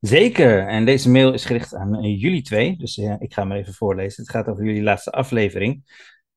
[0.00, 3.52] Zeker, en deze mail is gericht aan eh, jullie twee, dus eh, ik ga hem
[3.52, 4.22] even voorlezen.
[4.22, 5.84] Het gaat over jullie laatste aflevering.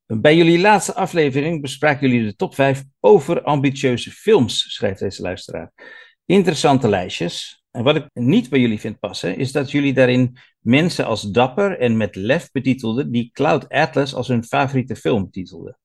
[0.06, 5.72] Bij jullie laatste aflevering bespraken jullie de top 5 over ambitieuze films, schrijft deze luisteraar.
[6.26, 7.64] Interessante lijstjes.
[7.72, 11.80] En wat ik niet bij jullie vind passen, is dat jullie daarin mensen als dapper
[11.80, 15.80] en met lef betitelden die Cloud Atlas als hun favoriete film betitelden.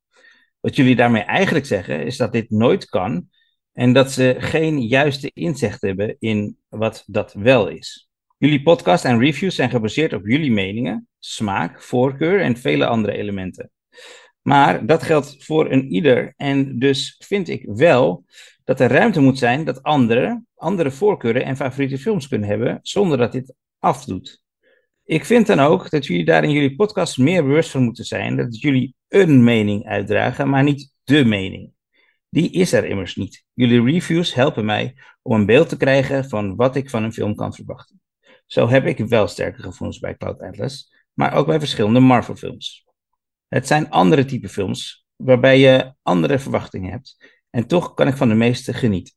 [0.60, 3.28] Wat jullie daarmee eigenlijk zeggen, is dat dit nooit kan
[3.74, 8.08] en dat ze geen juiste inzicht hebben in wat dat wel is.
[8.36, 13.70] Jullie podcast en reviews zijn gebaseerd op jullie meningen, smaak, voorkeur en vele andere elementen.
[14.42, 18.24] Maar dat geldt voor een ieder en dus vind ik wel
[18.64, 23.18] dat er ruimte moet zijn dat anderen andere voorkeuren en favoriete films kunnen hebben zonder
[23.18, 24.42] dat dit afdoet.
[25.04, 28.36] Ik vind dan ook dat jullie daar in jullie podcast meer bewust van moeten zijn
[28.36, 31.73] dat jullie een mening uitdragen, maar niet de mening.
[32.34, 33.44] Die is er immers niet.
[33.52, 37.34] Jullie reviews helpen mij om een beeld te krijgen van wat ik van een film
[37.34, 38.00] kan verwachten.
[38.46, 42.86] Zo heb ik wel sterke gevoelens bij Cloud Atlas, maar ook bij verschillende Marvel films.
[43.48, 48.28] Het zijn andere type films waarbij je andere verwachtingen hebt en toch kan ik van
[48.28, 49.14] de meeste genieten.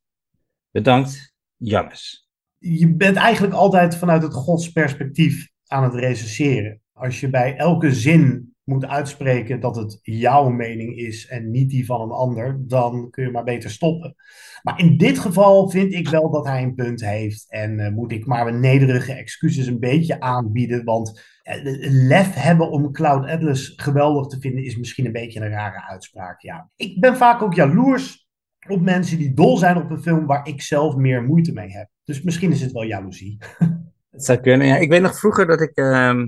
[0.71, 2.29] Bedankt, Jannes.
[2.57, 6.81] Je bent eigenlijk altijd vanuit het godsperspectief aan het recenseren.
[6.93, 11.85] Als je bij elke zin moet uitspreken dat het jouw mening is en niet die
[11.85, 14.15] van een ander, dan kun je maar beter stoppen.
[14.63, 18.11] Maar in dit geval vind ik wel dat hij een punt heeft en uh, moet
[18.11, 23.73] ik maar mijn nederige excuses een beetje aanbieden, want uh, lef hebben om Cloud Atlas
[23.75, 26.41] geweldig te vinden is misschien een beetje een rare uitspraak.
[26.41, 26.69] Ja.
[26.75, 28.27] Ik ben vaak ook jaloers
[28.69, 31.89] op mensen die dol zijn op een film waar ik zelf meer moeite mee heb.
[32.03, 33.37] Dus misschien is het wel jaloezie.
[34.11, 34.67] Het zou kunnen.
[34.67, 36.23] Ja, ik weet nog vroeger dat ik, uh,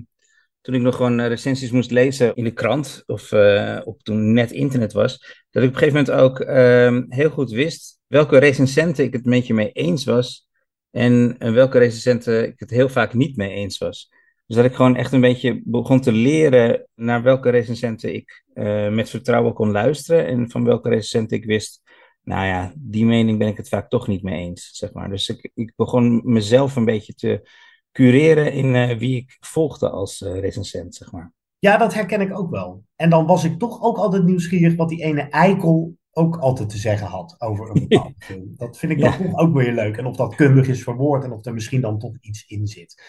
[0.70, 4.52] toen ik nog gewoon recensies moest lezen in de krant, of uh, op toen net
[4.52, 9.04] internet was, dat ik op een gegeven moment ook uh, heel goed wist welke recensenten
[9.04, 10.48] ik het een beetje mee eens was
[10.92, 14.10] en, welke recensenten ik het heel vaak niet mee eens was.
[14.46, 18.90] Dus dat ik gewoon echt een beetje begon te leren naar welke recensenten ik uh,
[18.90, 21.82] met vertrouwen kon luisteren en van welke recensenten ik wist
[22.24, 25.10] nou ja, die mening ben ik het vaak toch niet mee eens, zeg maar.
[25.10, 27.50] Dus ik, ik begon mezelf een beetje te
[27.92, 31.34] cureren in uh, wie ik volgde als uh, recensent, zeg maar.
[31.60, 32.84] Ja, dat herken ik ook wel.
[32.96, 36.78] En dan was ik toch ook altijd nieuwsgierig wat die ene eikel ook altijd te
[36.78, 38.54] zeggen had over een bepaalde film.
[38.56, 39.18] Dat vind ik dan ja.
[39.18, 39.98] toch ook weer leuk.
[39.98, 43.04] En of dat kundig is verwoord en of er misschien dan toch iets in zit.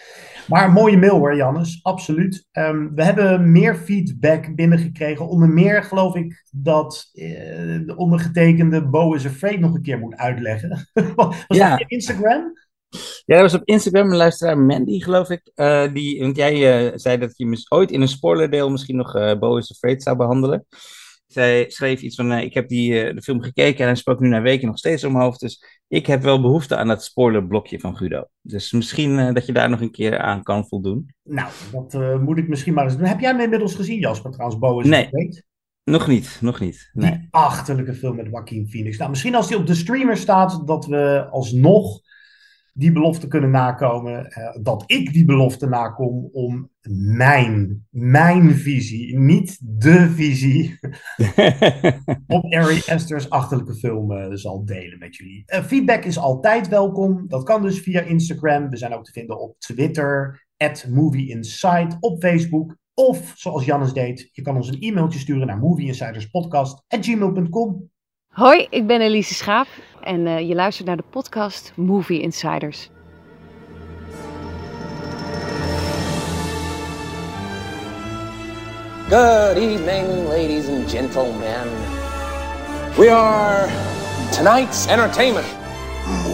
[0.47, 1.79] Maar mooie mail hoor, Jannes.
[1.83, 2.47] Absoluut.
[2.51, 5.27] Um, we hebben meer feedback binnengekregen.
[5.27, 7.27] Onder meer geloof ik dat uh,
[7.85, 10.89] de ondergetekende Bo is Afraid nog een keer moet uitleggen.
[11.15, 11.69] was Ja.
[11.69, 12.53] dat op Instagram?
[13.25, 15.51] Ja, dat was op Instagram een luisteraar, Mandy, geloof ik.
[15.55, 19.15] Uh, die, want jij uh, zei dat je mis, ooit in een spoilerdeel misschien nog
[19.15, 20.65] uh, Bo is Afraid zou behandelen.
[21.27, 24.41] Zij schreef iets van, ik heb die, de film gekeken en hij spookt nu na
[24.41, 25.39] weken nog steeds om mijn hoofd.
[25.39, 28.23] Dus ik heb wel behoefte aan dat spoilerblokje van Guido.
[28.41, 31.13] Dus misschien dat je daar nog een keer aan kan voldoen.
[31.23, 33.07] Nou, dat moet ik misschien maar eens doen.
[33.07, 35.05] Heb jij hem inmiddels gezien, Jasper, trouwens, Bo is nee.
[35.05, 35.45] Afraid?
[35.83, 36.89] Nog niet, nog niet.
[36.93, 37.11] Nee.
[37.11, 38.97] Die achterlijke film met Joaquin Phoenix.
[38.97, 42.01] Nou, misschien als die op de streamer staat, dat we alsnog
[42.73, 44.33] die belofte kunnen nakomen.
[44.37, 50.79] Uh, dat ik die belofte nakom om mijn, mijn visie, niet de visie,
[52.27, 55.43] op Ari Aster's achterlijke film uh, zal delen met jullie.
[55.45, 57.27] Uh, feedback is altijd welkom.
[57.27, 58.69] Dat kan dus via Instagram.
[58.69, 62.79] We zijn ook te vinden op Twitter, at Movie Insight, op Facebook.
[62.93, 67.89] Of, zoals Jannes deed, je kan ons een e-mailtje sturen naar movieinsiderspodcast.gmail.com.
[68.31, 69.67] Hoi, ik ben Elise Schaap
[70.01, 72.89] en uh, je luistert naar de podcast Movie Insiders.
[79.09, 81.67] Good evening, ladies and gentlemen.
[82.97, 83.67] We are
[84.31, 85.47] tonight's entertainment.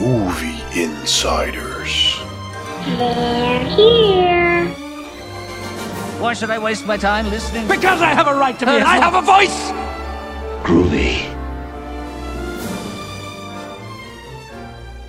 [0.01, 2.21] Movie Insiders.
[2.97, 4.67] They're here.
[6.19, 7.67] Why should I waste my time listening?
[7.67, 8.71] Because I have a right to be.
[8.71, 9.71] I have a voice.
[10.63, 11.06] Groovy.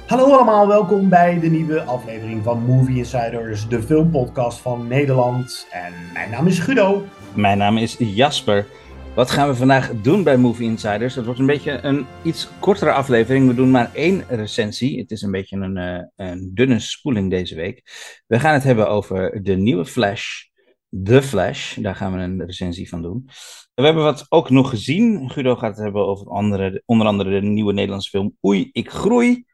[0.08, 5.66] Hallo allemaal, welkom bij de nieuwe aflevering van Movie Insiders, de filmpodcast van Nederland.
[5.70, 7.04] En mijn naam is Guido.
[7.34, 8.66] Mijn naam is Jasper.
[9.14, 11.14] Wat gaan we vandaag doen bij Movie Insiders?
[11.14, 13.48] Het wordt een beetje een iets kortere aflevering.
[13.48, 14.98] We doen maar één recensie.
[15.00, 17.82] Het is een beetje een, uh, een dunne spoeling deze week.
[18.26, 20.42] We gaan het hebben over de nieuwe Flash,
[21.04, 21.76] The Flash.
[21.76, 23.28] Daar gaan we een recensie van doen.
[23.74, 25.30] We hebben wat ook nog gezien.
[25.30, 29.46] Guido gaat het hebben over andere, onder andere de nieuwe Nederlandse film Oei, ik groei.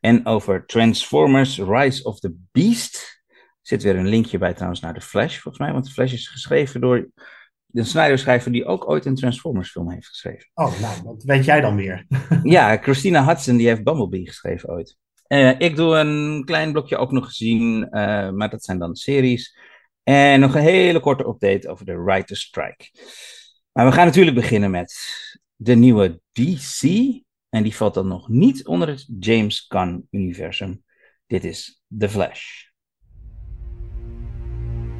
[0.00, 3.22] En over Transformers Rise of the Beast.
[3.28, 5.72] Er zit weer een linkje bij trouwens naar The Flash, volgens mij.
[5.72, 7.10] Want The Flash is geschreven door
[7.66, 10.50] de Snyder-schrijver die ook ooit een Transformers film heeft geschreven.
[10.54, 12.06] Oh, nou, wat weet jij dan weer?
[12.42, 14.96] ja, Christina Hudson die heeft Bumblebee geschreven ooit.
[15.28, 19.58] Uh, ik doe een klein blokje ook nog gezien, uh, maar dat zijn dan series.
[20.02, 22.90] En nog een hele korte update over de Writer's Strike.
[23.72, 24.94] Maar we gaan natuurlijk beginnen met
[25.56, 26.82] de nieuwe DC.
[27.48, 30.82] En die valt dan nog niet onder het James Gunn-universum.
[31.26, 32.66] Dit is The Flash.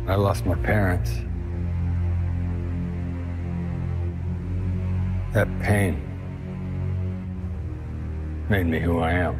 [0.08, 1.10] I lost my parents.
[5.32, 5.96] That pain
[8.48, 9.36] made me who I am.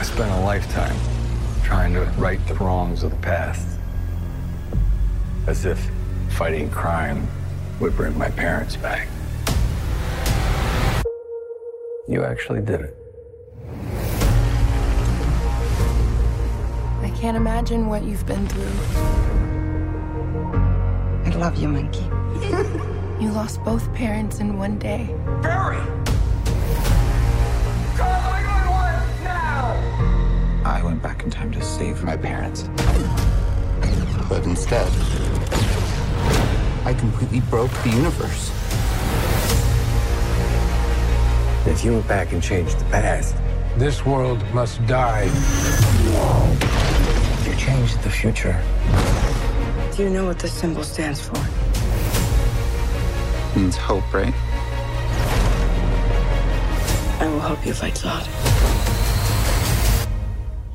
[0.00, 0.96] I spent a lifetime
[1.62, 3.78] trying to right the wrongs of the past.
[5.46, 5.78] As if
[6.30, 7.26] fighting crime
[7.80, 9.08] would bring my parents back.
[12.08, 12.96] You actually did it.
[17.02, 18.72] I can't imagine what you've been through.
[21.26, 22.04] I love you, Monkey.
[23.22, 25.14] you lost both parents in one day.
[25.42, 25.76] Barry!
[27.94, 30.62] Call the wing one now!
[30.64, 32.70] I went back in time to save my parents.
[34.30, 34.90] But instead,
[36.86, 38.67] I completely broke the universe.
[41.66, 43.34] If you went back and changed the past,
[43.76, 45.24] this world must die.
[47.44, 48.60] You changed the future.
[49.96, 51.36] Do you know what this symbol stands for?
[53.50, 54.34] It means hope, right?
[57.20, 58.26] I will help you fight Zod.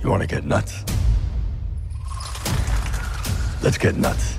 [0.01, 0.83] You want to get nuts?
[3.63, 4.37] Let's get nuts.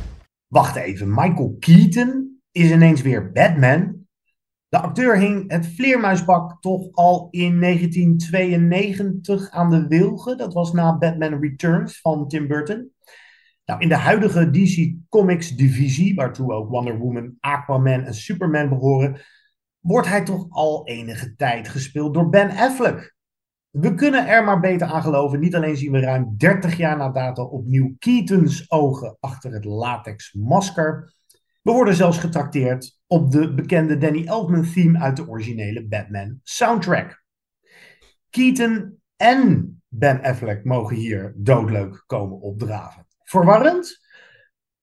[0.52, 4.03] Wacht even, Michael Keaton is ineens weer Batman.
[4.74, 10.38] De acteur hing het vleermuispak toch al in 1992 aan de wilgen.
[10.38, 12.90] Dat was na Batman Returns van Tim Burton.
[13.64, 19.20] Nou, in de huidige DC Comics divisie, waartoe ook Wonder Woman, Aquaman en Superman behoren,
[19.80, 23.16] wordt hij toch al enige tijd gespeeld door Ben Affleck.
[23.70, 25.40] We kunnen er maar beter aan geloven.
[25.40, 30.32] Niet alleen zien we ruim 30 jaar na dato opnieuw Keatons ogen achter het latex
[30.32, 31.14] masker.
[31.62, 37.24] We worden zelfs getrakteerd op de bekende Danny Elfman theme uit de originele Batman soundtrack.
[38.30, 43.06] Keaton en Ben Affleck mogen hier doodleuk komen opdraven.
[43.22, 44.00] Verwarrend?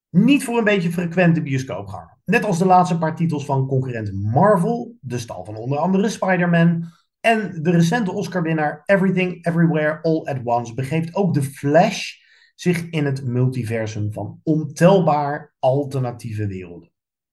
[0.09, 2.19] Niet voor een beetje frequente bioscoopganger.
[2.25, 6.85] Net als de laatste paar titels van concurrent Marvel, de stal van onder andere Spider-Man
[7.19, 12.13] en de recente Oscar-winnaar Everything Everywhere All at Once begeeft ook de Flash
[12.55, 16.90] zich in het multiversum van ontelbaar alternatieve werelden.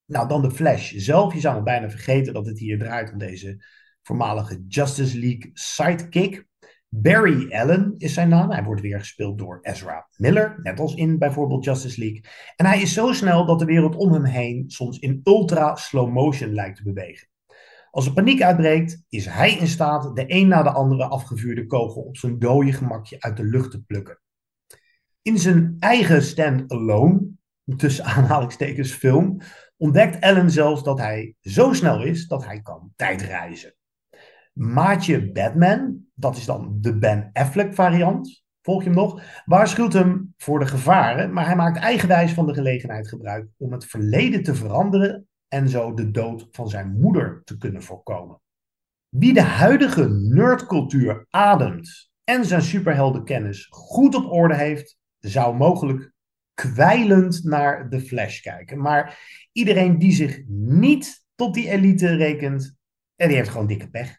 [0.08, 1.34] Nou, dan de Flash zelf.
[1.34, 3.64] Je zou nog bijna vergeten dat het hier draait om deze
[4.02, 6.46] voormalige Justice League sidekick.
[6.88, 8.50] Barry Allen is zijn naam.
[8.50, 12.24] Hij wordt weer gespeeld door Ezra Miller, net als in bijvoorbeeld Justice League.
[12.56, 16.12] En hij is zo snel dat de wereld om hem heen soms in ultra slow
[16.12, 17.28] motion lijkt te bewegen.
[17.90, 22.02] Als er paniek uitbreekt, is hij in staat de een na de andere afgevuurde kogel
[22.02, 24.20] op zijn dode gemakje uit de lucht te plukken.
[25.22, 27.28] In zijn eigen stand-alone,
[27.76, 29.40] tussen aanhalingstekens film,
[29.78, 33.74] ontdekt Ellen zelfs dat hij zo snel is dat hij kan tijdreizen.
[34.52, 40.34] Maatje Batman, dat is dan de Ben Affleck variant, volg je hem nog, waarschuwt hem
[40.36, 44.54] voor de gevaren, maar hij maakt eigenwijs van de gelegenheid gebruik om het verleden te
[44.54, 48.40] veranderen en zo de dood van zijn moeder te kunnen voorkomen.
[49.08, 56.12] Wie de huidige nerdcultuur ademt en zijn superheldenkennis goed op orde heeft, zou mogelijk
[56.54, 58.78] kwijlend naar de Flash kijken.
[58.78, 59.18] Maar
[59.58, 62.76] iedereen die zich niet tot die elite rekent,
[63.16, 64.18] en die heeft gewoon dikke pech.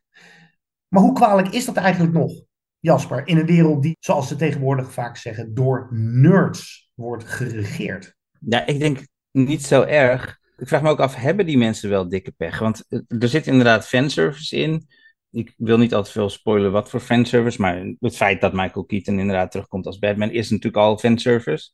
[0.87, 2.31] Maar hoe kwalijk is dat eigenlijk nog,
[2.79, 8.15] Jasper, in een wereld die, zoals ze tegenwoordig vaak zeggen, door nerds wordt geregeerd?
[8.39, 12.09] Ja, ik denk niet zo erg ik vraag me ook af, hebben die mensen wel
[12.09, 12.59] dikke pech?
[12.59, 14.87] Want er zit inderdaad fanservice in.
[15.31, 18.85] Ik wil niet al te veel spoilen wat voor fanservice, maar het feit dat Michael
[18.85, 21.69] Keaton inderdaad terugkomt als Batman is natuurlijk al fanservice.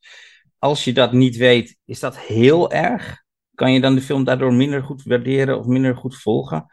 [0.58, 3.24] Als je dat niet weet, is dat heel erg?
[3.56, 6.66] Kan je dan de film daardoor minder goed waarderen of minder goed volgen?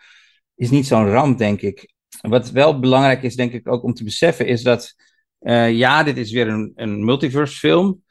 [0.55, 1.93] Is niet zo'n ramp, denk ik.
[2.21, 4.95] Wat wel belangrijk is, denk ik, ook om te beseffen, is dat
[5.39, 8.03] uh, ja, dit is weer een, een multiverse film.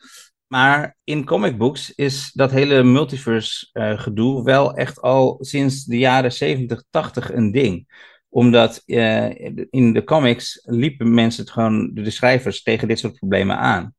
[0.47, 5.99] Maar in comic books is dat hele multiverse uh, gedoe wel echt al sinds de
[5.99, 7.87] jaren 70, 80 een ding.
[8.29, 9.31] Omdat uh,
[9.71, 13.95] in de comics liepen mensen het gewoon, de schrijvers, tegen dit soort problemen aan.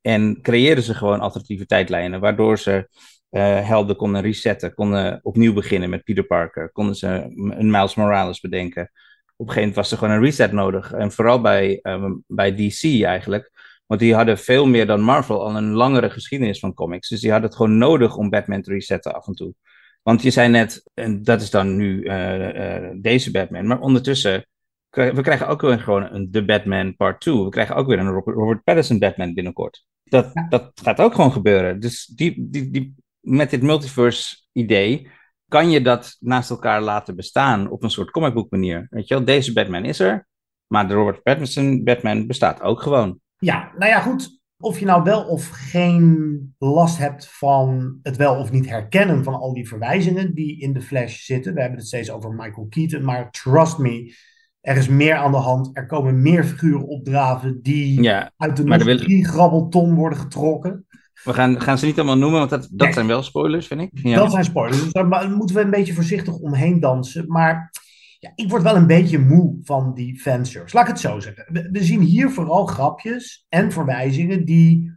[0.00, 2.88] En creëerden ze gewoon alternatieve tijdlijnen, waardoor ze
[3.34, 8.40] uh, helden konden resetten, konden opnieuw beginnen met Peter Parker, konden ze een Miles Morales
[8.40, 8.82] bedenken.
[8.82, 10.92] Op een gegeven moment was er gewoon een reset nodig.
[10.92, 13.52] En vooral bij, um, bij DC eigenlijk.
[13.86, 17.08] Want die hadden veel meer dan Marvel al een langere geschiedenis van comics.
[17.08, 19.54] Dus die hadden het gewoon nodig om Batman te resetten af en toe.
[20.02, 23.66] Want je zei net, en dat is dan nu uh, uh, deze Batman.
[23.66, 24.46] Maar ondertussen,
[24.90, 27.44] we krijgen ook weer gewoon een The Batman Part 2.
[27.44, 29.84] We krijgen ook weer een Robert Pattinson Batman binnenkort.
[30.04, 31.80] Dat, dat gaat ook gewoon gebeuren.
[31.80, 35.10] Dus die, die, die, met dit multiverse idee
[35.48, 38.86] kan je dat naast elkaar laten bestaan op een soort comicbook manier.
[38.90, 40.26] Weet je wel, deze Batman is er,
[40.66, 43.18] maar de Robert Pattinson Batman bestaat ook gewoon.
[43.38, 44.42] Ja, nou ja, goed.
[44.58, 49.34] Of je nou wel of geen last hebt van het wel of niet herkennen van
[49.34, 51.54] al die verwijzingen die in de Flash zitten.
[51.54, 54.14] We hebben het steeds over Michael Keaton, maar trust me,
[54.60, 55.76] er is meer aan de hand.
[55.76, 60.86] Er komen meer figuren opdraven die ja, uit de nostalgie grabbelton worden getrokken.
[61.24, 63.90] We gaan, gaan ze niet allemaal noemen, want dat, dat zijn wel spoilers, vind ik.
[63.92, 64.16] Ja.
[64.16, 64.82] Dat zijn spoilers.
[64.82, 67.24] Dus daar moeten we een beetje voorzichtig omheen dansen.
[67.28, 67.72] Maar
[68.18, 70.76] ja, ik word wel een beetje moe van die fanservice.
[70.76, 71.46] Laat ik het zo zeggen.
[71.52, 74.92] We, we, zien hier vooral grapjes en verwijzingen die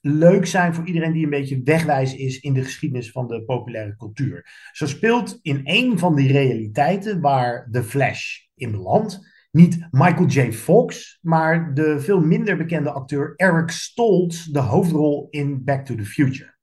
[0.00, 3.96] leuk zijn voor iedereen die een beetje wegwijs is in de geschiedenis van de populaire
[3.96, 4.46] cultuur.
[4.72, 10.52] Zo speelt in een van die realiteiten waar The Flash in belandt, niet Michael J.
[10.52, 16.04] Fox, maar de veel minder bekende acteur Eric Stoltz, de hoofdrol in Back to the
[16.04, 16.54] Future.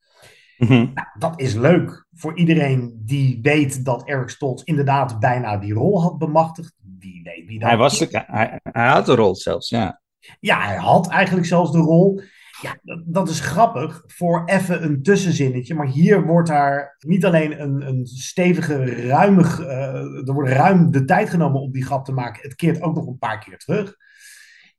[0.58, 0.74] Mhm.
[0.74, 6.02] Nou, dat is leuk voor iedereen die weet dat Eric Stoltz inderdaad bijna die rol
[6.02, 6.74] had bemachtigd.
[7.00, 10.02] Wie weet wie dat hij, was de, hij, hij had de rol zelfs, ja.
[10.40, 12.22] Ja, hij had eigenlijk zelfs de rol.
[12.62, 15.76] Ja, dat is grappig voor even een tussenzinnetje.
[15.76, 19.60] Maar hier wordt daar niet alleen een, een stevige, ruimig.
[19.60, 22.42] Uh, er wordt ruim de tijd genomen om die grap te maken.
[22.42, 23.96] Het keert ook nog een paar keer terug.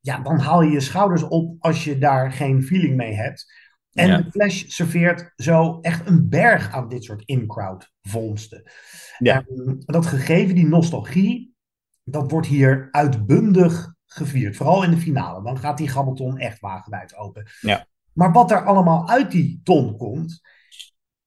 [0.01, 3.53] Ja, dan haal je je schouders op als je daar geen feeling mee hebt.
[3.93, 4.17] En Ja.
[4.17, 8.71] de Flash serveert zo echt een berg aan dit soort in-crowd vondsten.
[9.19, 9.35] Ja.
[9.37, 11.55] En dat gegeven, die nostalgie,
[12.03, 14.57] dat wordt hier uitbundig gevierd.
[14.57, 15.43] Vooral in de finale.
[15.43, 17.47] Dan gaat die gabbelton echt wagenwijd open.
[17.61, 17.87] Ja.
[18.13, 20.41] Maar wat er allemaal uit die ton komt,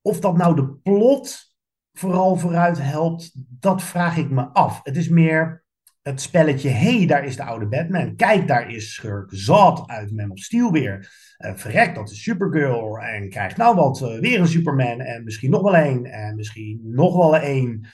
[0.01, 1.55] of dat nou de plot
[1.93, 4.79] vooral vooruit helpt, dat vraag ik me af.
[4.83, 5.65] Het is meer
[6.07, 8.15] het spelletje, hé, hey, daar is de oude Batman.
[8.15, 11.11] Kijk, daar is schurk Zod uit Man of Steel weer.
[11.37, 12.99] Uh, verrek, dat is Supergirl.
[12.99, 14.99] En krijgt nou wat, uh, weer een Superman.
[14.99, 16.05] En misschien nog wel één.
[16.05, 17.87] En misschien nog wel één.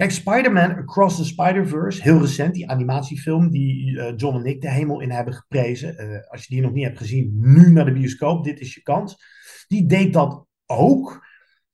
[0.00, 4.70] Kijk, Spider-Man Across the Spider-Verse, heel recent, die animatiefilm die uh, John en ik de
[4.70, 5.94] hemel in hebben geprezen.
[5.98, 8.82] Uh, als je die nog niet hebt gezien, nu naar de bioscoop, dit is je
[8.82, 9.16] kans.
[9.68, 11.26] Die deed dat ook,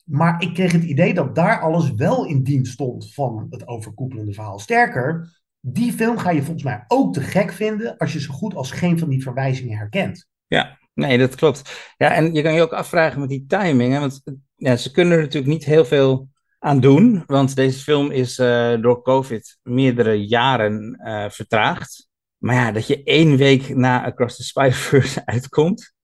[0.04, 4.32] maar ik kreeg het idee dat daar alles wel in dienst stond van het overkoepelende
[4.32, 4.58] verhaal.
[4.58, 8.54] Sterker, die film ga je volgens mij ook te gek vinden als je zo goed
[8.54, 10.28] als geen van die verwijzingen herkent.
[10.46, 11.92] Ja, nee, dat klopt.
[11.96, 14.22] Ja, en je kan je ook afvragen met die timing, hè, want
[14.56, 16.34] ja, ze kunnen natuurlijk niet heel veel
[16.66, 17.22] aan doen.
[17.26, 22.08] Want deze film is uh, door COVID meerdere jaren uh, vertraagd.
[22.38, 25.94] Maar ja, dat je één week na Across the Spider-Verse uitkomt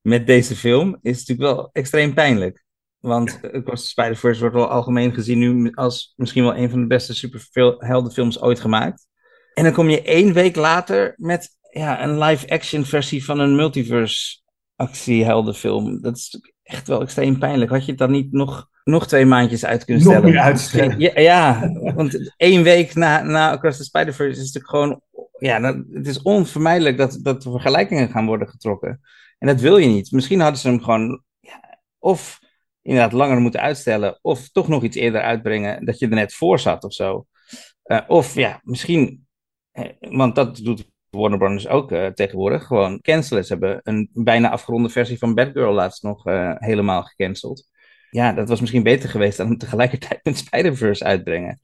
[0.00, 2.64] met deze film, is natuurlijk wel extreem pijnlijk.
[2.98, 6.86] Want Across the Spider-Verse wordt wel algemeen gezien nu als misschien wel een van de
[6.86, 9.06] beste superheldenfilms ooit gemaakt.
[9.54, 14.40] En dan kom je één week later met ja, een live-action versie van een multiverse
[14.76, 16.00] actieheldenfilm.
[16.02, 17.70] Dat is echt wel extreem pijnlijk.
[17.70, 20.22] Had je het dan niet nog nog twee maandjes uit kunnen stellen.
[20.22, 20.98] Nog meer uitstellen.
[20.98, 25.00] Ja, ja, want één week na, na Across the Spider-Verse is het natuurlijk gewoon...
[25.38, 29.00] Ja, dat, het is onvermijdelijk dat, dat er vergelijkingen gaan worden getrokken.
[29.38, 30.12] En dat wil je niet.
[30.12, 31.22] Misschien hadden ze hem gewoon...
[31.40, 32.40] Ja, of
[32.82, 34.18] inderdaad langer moeten uitstellen...
[34.22, 35.84] of toch nog iets eerder uitbrengen...
[35.84, 37.26] dat je er net voor zat of zo.
[37.84, 39.26] Uh, of ja, misschien...
[39.70, 41.68] Eh, want dat doet Warner Bros.
[41.68, 42.66] ook uh, tegenwoordig.
[42.66, 43.44] Gewoon cancelen.
[43.44, 47.72] Ze hebben een bijna afgeronde versie van Batgirl laatst nog uh, helemaal gecanceld
[48.14, 51.60] ja, dat was misschien beter geweest dan tegelijkertijd met Spider-Verse uitbrengen.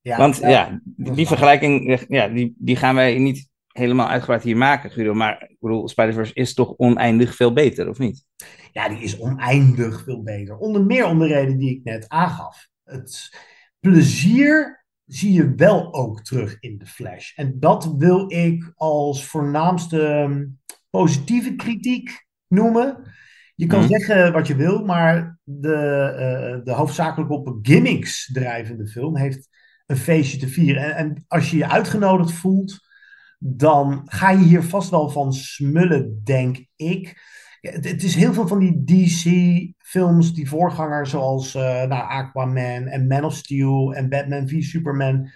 [0.00, 4.42] Ja, Want ja, ja die, die vergelijking, ja, die, die gaan wij niet helemaal uitgebreid
[4.42, 5.14] hier maken, Guido.
[5.14, 8.24] Maar ik bedoel, Spider-Verse is toch oneindig veel beter, of niet?
[8.72, 10.56] Ja, die is oneindig veel beter.
[10.56, 12.68] Onder meer om de reden die ik net aangaf.
[12.84, 13.38] Het
[13.80, 17.32] plezier zie je wel ook terug in de Flash.
[17.34, 20.28] En dat wil ik als voornaamste
[20.90, 23.14] positieve kritiek noemen.
[23.54, 23.88] Je kan mm.
[23.88, 25.68] zeggen wat je wil, maar de,
[26.58, 29.48] uh, de hoofdzakelijk op gimmicks drijvende film heeft
[29.86, 30.82] een feestje te vieren.
[30.82, 32.80] En, en, als je je uitgenodigd voelt,
[33.38, 37.32] dan ga je hier vast wel van smullen, denk ik.
[37.60, 43.06] Het, het is heel veel van die DC-films, die voorganger, zoals uh, nou, Aquaman en
[43.06, 45.30] Man of Steel en Batman v Superman.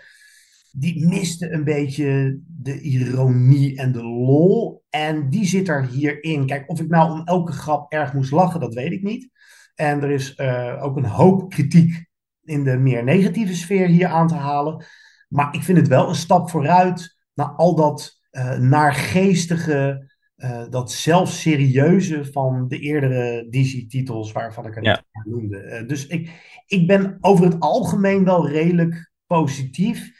[0.78, 4.84] Die miste een beetje de ironie en de lol.
[4.90, 6.46] En die zit er hierin.
[6.46, 9.30] Kijk, of ik nou om elke grap erg moest lachen, dat weet ik niet.
[9.74, 12.06] En er is uh, ook een hoop kritiek
[12.42, 14.84] in de meer negatieve sfeer hier aan te halen.
[15.28, 20.92] Maar ik vind het wel een stap vooruit naar al dat uh, naargeestige, uh, dat
[20.92, 25.04] zelfserieuze van de eerdere DC-titels waarvan ik het ja.
[25.24, 25.84] noemde.
[25.86, 26.30] Dus ik,
[26.66, 30.17] ik ben over het algemeen wel redelijk positief.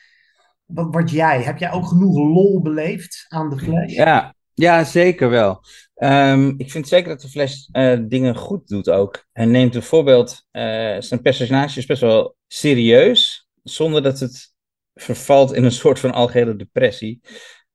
[0.69, 1.43] Wat, wat jij?
[1.43, 3.93] Heb jij ook genoeg lol beleefd aan de Flash?
[3.93, 5.61] Ja, ja zeker wel.
[5.95, 9.27] Um, ik vind zeker dat de Flash uh, dingen goed doet ook.
[9.33, 14.55] Hij neemt een voorbeeld, uh, zijn personage is best wel serieus, zonder dat het
[14.95, 17.21] vervalt in een soort van algehele depressie.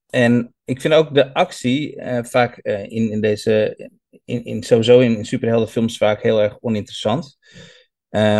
[0.09, 3.77] En ik vind ook de actie uh, vaak in, in deze,
[4.25, 7.37] in, in, sowieso in, in superheldenfilms vaak heel erg oninteressant.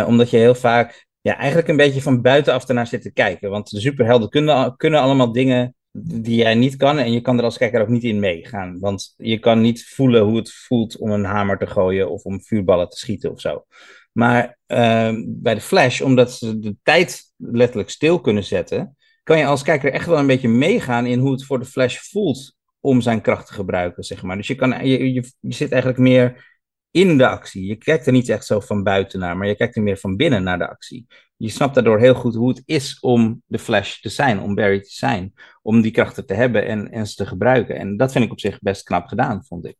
[0.06, 3.50] omdat je heel vaak ja, eigenlijk een beetje van buitenaf ernaar zit te kijken.
[3.50, 6.98] Want de superhelden kunnen, kunnen allemaal dingen die jij niet kan.
[6.98, 8.78] En je kan er als kijker ook niet in meegaan.
[8.78, 12.42] Want je kan niet voelen hoe het voelt om een hamer te gooien of om
[12.42, 13.64] vuurballen te schieten of zo.
[14.12, 19.46] Maar uh, bij de Flash, omdat ze de tijd letterlijk stil kunnen zetten, kan je
[19.46, 23.00] als kijker echt wel een beetje meegaan in hoe het voor de Flash voelt om
[23.00, 24.36] zijn kracht te gebruiken, zeg maar.
[24.36, 26.53] Dus je, kan, je, je zit eigenlijk meer
[26.94, 27.66] in de actie.
[27.66, 30.16] Je kijkt er niet echt zo van buiten naar, maar je kijkt er meer van
[30.16, 31.06] binnen naar de actie.
[31.36, 34.80] Je snapt daardoor heel goed hoe het is om de Flash te zijn, om Barry
[34.80, 35.32] te zijn,
[35.62, 37.76] om die krachten te hebben en, en ze te gebruiken.
[37.76, 39.76] En dat vind ik op zich best knap gedaan, vond ik.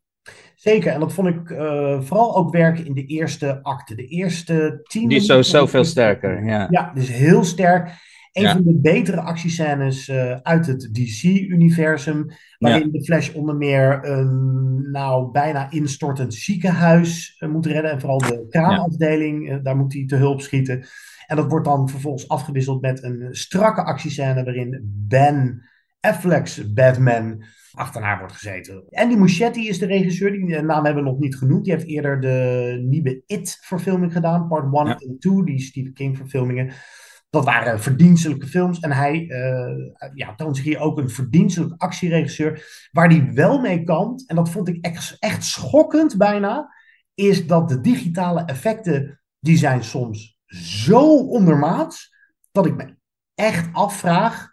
[0.55, 3.95] Zeker, en dat vond ik uh, vooral ook werken in de eerste acte.
[3.95, 6.67] De eerste tien Die is zo, zoveel sterker, ja.
[6.69, 7.89] Ja, dus heel sterk.
[8.35, 8.51] Een ja.
[8.51, 12.31] van de betere actiescènes uh, uit het DC-universum.
[12.57, 12.91] Waarin ja.
[12.91, 17.91] de Flash onder meer een nou, bijna instortend ziekenhuis uh, moet redden.
[17.91, 19.57] En vooral de kraamafdeling, ja.
[19.57, 20.85] daar moet hij te hulp schieten.
[21.27, 24.43] En dat wordt dan vervolgens afgewisseld met een strakke actiescène.
[24.43, 25.61] waarin Ben
[25.99, 28.83] Affleck's Batman achterna wordt gezeten.
[28.89, 31.63] Andy Muschietti is de regisseur, die naam hebben we nog niet genoemd.
[31.63, 36.73] Die heeft eerder de nieuwe It-verfilming gedaan, part 1 en 2, die Stephen King-verfilmingen.
[37.35, 38.79] Dat waren verdienstelijke films.
[38.79, 42.87] En hij uh, ja, toont zich hier ook een verdienstelijk actieregisseur.
[42.91, 46.73] Waar hij wel mee kan, en dat vond ik echt, echt schokkend bijna,
[47.13, 50.37] is dat de digitale effecten, die zijn soms
[50.87, 52.15] zo ondermaats,
[52.51, 52.95] dat ik me
[53.33, 54.49] echt afvraag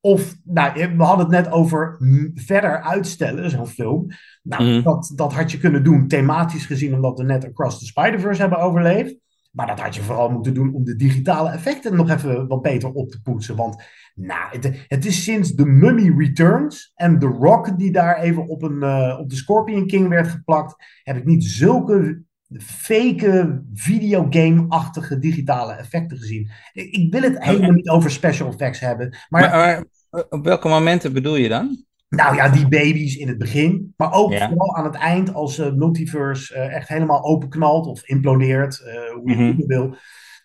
[0.00, 1.96] of, nou, we hadden het net over
[2.34, 4.06] verder uitstellen, zo'n film.
[4.42, 4.82] Nou, mm.
[4.82, 8.58] dat, dat had je kunnen doen thematisch gezien, omdat we net Across the Spider-Verse hebben
[8.58, 9.16] overleefd.
[9.54, 12.92] Maar dat had je vooral moeten doen om de digitale effecten nog even wat beter
[12.92, 13.56] op te poetsen.
[13.56, 13.82] Want
[14.14, 18.62] nou, het, het is sinds The Mummy Returns en The Rock die daar even op,
[18.62, 22.22] een, uh, op de Scorpion King werd geplakt, heb ik niet zulke
[22.58, 26.50] fake videogame-achtige digitale effecten gezien.
[26.72, 29.16] Ik, ik wil het helemaal niet over special effects hebben.
[29.28, 31.84] Maar, maar, maar op welke momenten bedoel je dan?
[32.16, 33.94] Nou ja, die baby's in het begin.
[33.96, 34.48] Maar ook ja.
[34.48, 39.30] vooral aan het eind, als uh, Multiverse uh, echt helemaal openknalt of implodeert, uh, hoe
[39.30, 39.56] je mm -hmm.
[39.56, 39.96] het wil.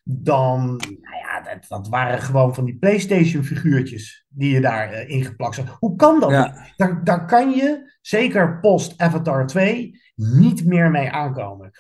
[0.03, 5.77] Dan, nou ja, dat, dat, waren gewoon van die PlayStation-figuurtjes die je daar ingeplakt zag.
[5.79, 6.32] Hoe kan dat?
[6.32, 6.65] Ja.
[6.75, 11.71] Daar, daar kan je, zeker post-Avatar 2, niet meer mee aankomen.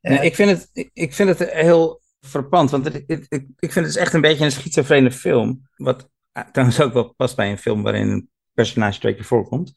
[0.00, 3.86] Nee, ik, vind het, ik vind het heel verpand, want het, ik, ik, ik vind
[3.86, 5.68] het echt een beetje een schizofrene film.
[5.76, 6.10] Wat
[6.52, 9.72] trouwens ook wel past bij een film waarin personage twee keer voorkomt.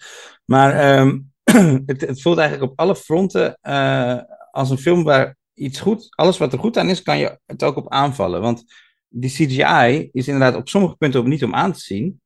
[0.46, 1.34] Maar um,
[1.86, 4.20] het, het, voelt eigenlijk op alle fronten uh,
[4.52, 7.64] als een film waar iets goed, alles wat er goed aan is, kan je het
[7.64, 8.42] ook op aanvallen.
[8.42, 8.64] Want
[9.08, 12.22] die CGI is inderdaad op sommige punten ook niet om aan te zien.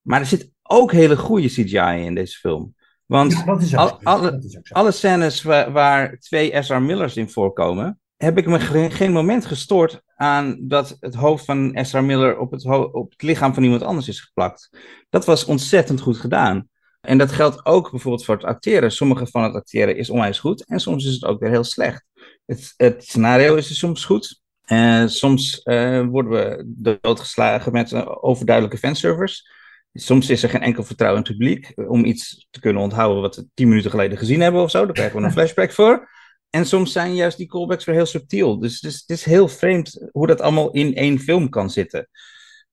[0.00, 2.74] Maar er zit ook hele goede CGI in deze film.
[3.06, 4.74] Want ja, dat is ook, al, alle, dat is ook zo.
[4.74, 6.80] alle scènes waar, waar twee S.R.
[6.80, 11.74] Millers in voorkomen, heb ik me geen, geen moment gestoord aan dat het hoofd van
[11.74, 14.70] Ezra Miller op het, op het lichaam van iemand anders is geplakt.
[15.10, 16.68] Dat was ontzettend goed gedaan.
[17.00, 18.92] En dat geldt ook bijvoorbeeld voor het acteren.
[18.92, 22.04] Sommige van het acteren is onwijs goed en soms is het ook weer heel slecht.
[22.46, 24.40] Het, het scenario is er soms goed.
[24.66, 26.64] Uh, soms uh, worden we
[27.00, 29.50] doodgeslagen met overduidelijke fanservice.
[29.92, 33.36] Soms is er geen enkel vertrouwen in het publiek om iets te kunnen onthouden wat
[33.36, 34.84] we tien minuten geleden gezien hebben of zo.
[34.84, 36.08] Daar krijgen we een flashback voor.
[36.56, 38.58] En soms zijn juist die callbacks weer heel subtiel.
[38.58, 42.08] Dus, dus het is heel vreemd hoe dat allemaal in één film kan zitten.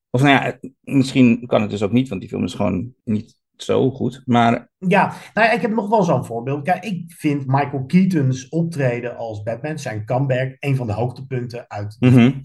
[0.09, 3.35] Of nou ja, misschien kan het dus ook niet, want die film is gewoon niet
[3.55, 4.21] zo goed.
[4.25, 4.71] Maar...
[4.77, 6.63] Ja, nou ja, ik heb nog wel zo'n voorbeeld.
[6.63, 11.95] Kijk, ik vind Michael Keaton's optreden als Batman, zijn comeback, een van de hoogtepunten uit
[11.99, 12.41] de mm -hmm.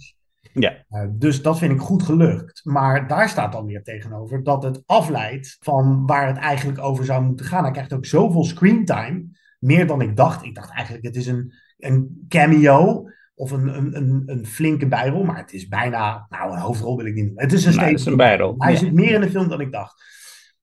[0.53, 0.85] Ja.
[0.91, 2.61] Uh, dus dat vind ik goed gelukt.
[2.65, 7.25] Maar daar staat dan weer tegenover dat het afleidt van waar het eigenlijk over zou
[7.25, 7.63] moeten gaan.
[7.63, 10.45] Hij krijgt ook zoveel screentime meer dan ik dacht.
[10.45, 15.25] Ik dacht eigenlijk, het is een, een cameo of een, een, een, een flinke bijrol,
[15.25, 17.43] maar het is bijna, nou een hoofdrol wil ik niet noemen.
[17.43, 18.79] Het is een Nou, het is een bijrol, Hij ja.
[18.79, 20.03] zit meer in de film dan ik dacht.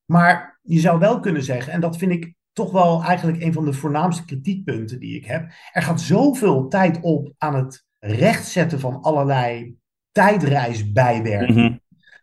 [0.06, 3.66] Maar je zou wel kunnen zeggen, en dat vind ik toch wel eigenlijk een van
[3.66, 5.52] de voornaamste kritiekpunten die ik heb.
[5.72, 9.76] Er gaat zoveel tijd op aan het rechtzetten van allerlei
[10.12, 11.56] tijdreisbijwerken.
[11.56, 11.78] Mhm.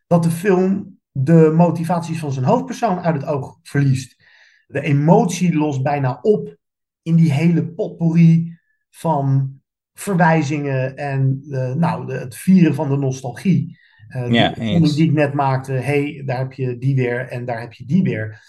[0.07, 4.25] Dat de film de motivaties van zijn hoofdpersoon uit het oog verliest.
[4.67, 6.57] De emotie lost bijna op
[7.03, 8.59] in die hele potpourri
[8.91, 9.55] van
[9.95, 13.79] verwijzingen en eh, nou, de, het vieren van de nostalgie.
[14.09, 14.55] Eh, die Ja,
[14.97, 18.41] ik net maakte, hey, daar heb je die weer en daar heb je die weer.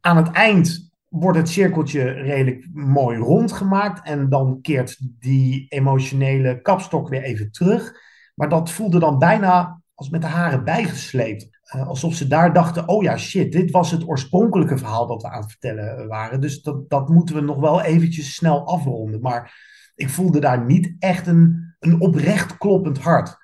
[0.00, 7.08] Aan het eind wordt het cirkeltje redelijk mooi rondgemaakt en dan keert die emotionele kapstok
[7.08, 7.92] weer even terug.
[8.34, 11.57] Maar dat voelde dan bijna als met de haren bijgesleept.
[11.68, 15.28] Eh, alsof ze daar dachten, oh ja, shit, dit was het oorspronkelijke verhaal dat we
[15.28, 16.40] aan het vertellen waren.
[16.40, 19.20] Dus dat, dat moeten we nog wel eventjes snel afronden.
[19.20, 23.36] Maar ik voelde daar niet echt een, een oprecht kloppend hart.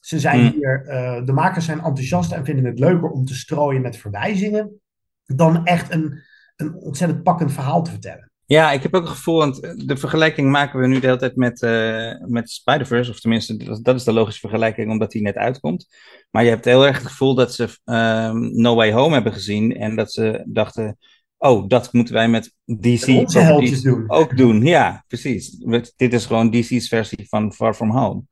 [0.00, 0.52] Ze zijn Hmm.
[0.52, 4.80] hier, eh, de makers zijn enthousiast en vinden het leuker om te strooien met verwijzingen.
[5.24, 6.22] Dan echt een,
[6.56, 8.31] een ontzettend pakkend verhaal te vertellen.
[8.46, 11.36] Ja, ik heb ook het gevoel, want de vergelijking maken we nu de hele tijd
[11.36, 15.86] met, eh, met Spider-Verse, of tenminste, dat, is de logische vergelijking omdat die net uitkomt.
[16.30, 19.76] Maar je hebt heel erg het gevoel dat ze ehm, No Way Home hebben gezien
[19.76, 20.98] en dat ze dachten,
[21.38, 23.32] oh, dat moeten wij met DC
[23.82, 24.10] doen.
[24.10, 24.64] ook doen.
[24.64, 25.50] Ja, precies.
[25.96, 28.22] Dit is gewoon DC's versie van Far From Home.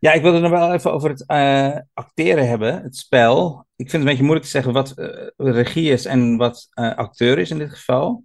[0.00, 3.66] Ja, ik wilde nog wel even over het eh, acteren hebben, het spel.
[3.76, 7.38] Ik vind het een beetje moeilijk te zeggen wat eh, regie is en wat acteur
[7.38, 8.24] is in dit geval.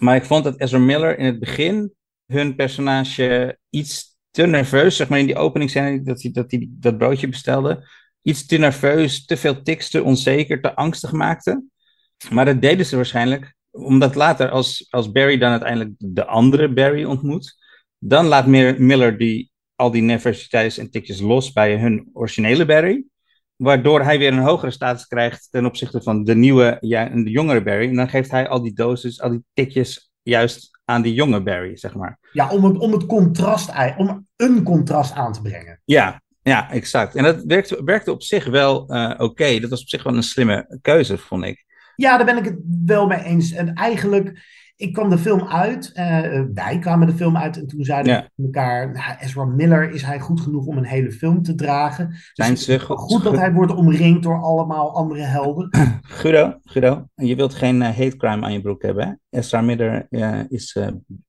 [0.00, 1.92] Maar ik vond dat Ezra Miller in het begin
[2.26, 6.98] hun personage iets te nerveus, zeg maar in die openingsscène dat hij dat, hij dat
[6.98, 7.88] broodje bestelde,
[8.22, 11.64] iets te nerveus, te veel tics, te onzeker, te angstig maakte.
[12.30, 17.04] Maar dat deden ze waarschijnlijk omdat later, als, als Barry dan uiteindelijk de andere Barry
[17.04, 17.56] ontmoet,
[17.98, 23.04] dan laat Miller die, al die nervositeit en tikjes los bij hun originele Barry.
[23.60, 27.62] Waardoor hij weer een hogere status krijgt ten opzichte van de nieuwe, ja, de jongere
[27.62, 27.88] Barry.
[27.88, 31.76] En dan geeft hij al die doses, al die tikjes juist aan die jonge Barry,
[31.76, 32.18] zeg maar.
[32.32, 35.80] Ja, om het, om het contrast, om een contrast aan te brengen.
[35.84, 37.14] Ja, ja, exact.
[37.14, 39.60] En dat werkte, werkte op zich wel eh, oké.
[39.60, 41.64] Dat was op zich wel een slimme keuze, vond ik.
[41.96, 43.52] Ja, daar ben ik het wel mee eens.
[43.52, 44.42] En eigenlijk,
[44.80, 48.28] ik kwam de film uit, eh, wij kwamen de film uit en toen zeiden Ja.
[48.34, 52.14] we elkaar, nou, Ezra Miller, is hij goed genoeg om een hele film te dragen?
[52.32, 55.68] Zijn Dus ze het is goed- goed dat hij wordt omringd door allemaal andere helden.
[56.02, 59.38] Guido, Guido, je wilt geen eh, hate crime aan je broek hebben, hè?
[59.38, 60.78] Ezra Miller eh, is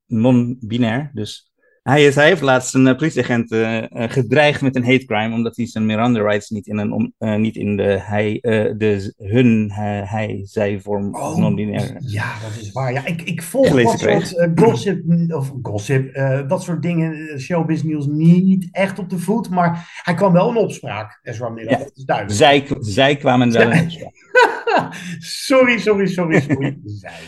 [0.06, 1.51] non-binair, dus
[1.84, 5.36] hij, is, hij heeft laatst een eh, politieagent eh, eh, gedreigd met een hate crime,
[5.36, 8.38] omdat hij zijn Miranda rights niet in, een, om, niet in de hij,
[8.78, 9.72] de hun,
[10.06, 11.96] hij, zij vorm non-binair.
[12.00, 12.94] Ja, dat is waar.
[12.94, 14.28] Ja, ik, ik volg Gelezen dat kreeg.
[14.28, 16.14] soort eh, gossip, of gossip,
[16.48, 19.50] dat soort dingen, showbiz nieuws, niet echt op de voet.
[19.50, 21.78] Maar hij kwam wel in opspraak, Ezra Miller, Ja.
[21.78, 22.38] dat is duidelijk.
[22.38, 23.92] Zij, zij kwamen wel in
[25.20, 26.78] sorry, sorry, sorry, sorry.
[27.02, 27.20] Zij.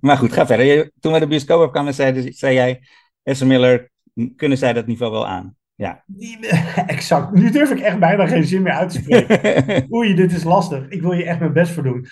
[0.00, 0.90] maar goed, ga verder.
[1.00, 2.80] Toen we de bioscoop opkwamen, zei, zei jij,
[3.26, 3.90] Ezra Miller,
[4.36, 5.56] kunnen zij dat niveau wel aan?
[5.74, 6.04] Ja.
[6.86, 7.32] Exact.
[7.32, 9.86] Nu durf ik echt bijna geen zin meer uit te spreken.
[9.96, 10.88] Oei, dit is lastig.
[10.88, 12.06] Ik wil je echt mijn best voor doen.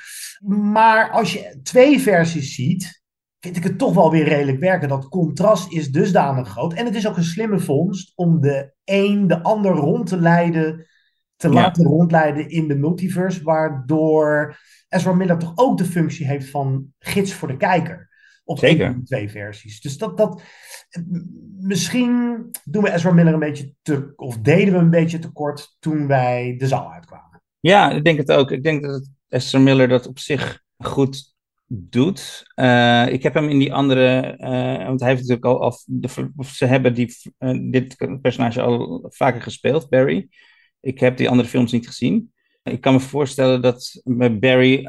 [0.73, 3.03] Maar als je twee versies ziet,
[3.41, 4.89] vind ik het toch wel weer redelijk werken.
[4.89, 6.73] Dat contrast is dusdanig groot.
[6.73, 10.87] En het is ook een slimme vondst om de een de ander rond te leiden,
[11.37, 11.55] te Ja.
[11.55, 13.43] laten rondleiden in de multiverse.
[13.43, 14.57] Waardoor
[14.89, 18.13] Ezra Miller toch ook de functie heeft van gids voor de kijker.
[18.45, 19.01] Zeker.
[19.05, 19.81] twee versies.
[19.81, 20.43] Dus dat, dat,
[21.57, 26.07] misschien doen we Ezra Miller een beetje te, of deden we een beetje tekort toen
[26.07, 27.43] wij de zaal uitkwamen.
[27.61, 28.51] Ja, ik denk het ook.
[28.51, 31.35] Ik denk dat Esther Miller dat op zich goed
[31.67, 32.43] doet.
[32.55, 36.49] Eh, ik heb hem in die andere, eh, want hij heeft natuurlijk al, de, of
[36.49, 40.29] ze hebben die, eh, dit personage al vaker gespeeld, Barry.
[40.81, 42.33] Ik heb die andere films niet gezien.
[42.63, 44.03] Ik kan me voorstellen dat
[44.41, 44.89] Barry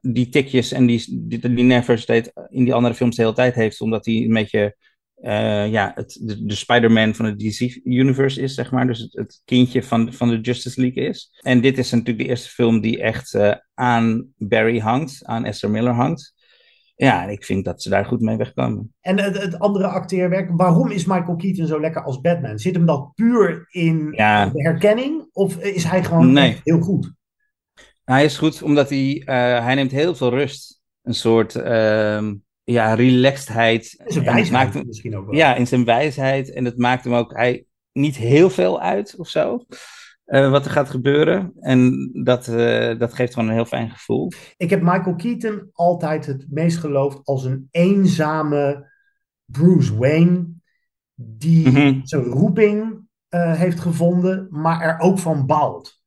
[0.00, 4.06] die tikjes en die, die, die in die andere films de hele tijd heeft, omdat
[4.06, 4.76] hij een beetje
[5.22, 8.86] eh, ja, het, de, de Spider-Man van het DC-universe is, zeg maar.
[8.86, 11.40] Dus het, het kindje van, van de Justice League is.
[11.40, 15.70] En dit is natuurlijk de eerste film die echt eh, aan Barry hangt, aan Esther
[15.70, 16.36] Miller hangt.
[16.96, 18.94] Ja, en ik vind dat ze daar goed mee wegkomen.
[19.00, 22.58] En het, het andere acteerwerk, waarom is Michael Keaton zo lekker als Batman?
[22.58, 24.46] Zit hem dat puur in Ja.
[24.46, 25.28] de herkenning?
[25.32, 26.60] Of is hij gewoon Nee.
[26.62, 27.12] heel goed?
[28.08, 30.80] Hij is goed omdat hij, eh, hij neemt heel veel rust.
[31.02, 34.02] Een soort ehm, ja, relaxedheid.
[34.06, 35.34] Zijn wijsheid maakt hem- misschien ook wel.
[35.34, 36.52] Ja, in zijn wijsheid.
[36.52, 39.64] En het maakt hem ook hij, niet heel veel uit of zo.
[40.24, 41.52] eh, wat er gaat gebeuren.
[41.60, 44.30] En dat, eh, dat geeft gewoon een heel fijn gevoel.
[44.56, 48.90] Ik heb Michael Keaton altijd het meest geloofd als een eenzame
[49.44, 50.46] Bruce Wayne.
[51.20, 52.00] die Mhm.
[52.02, 55.97] zijn roeping heeft gevonden, maar er ook van baalt.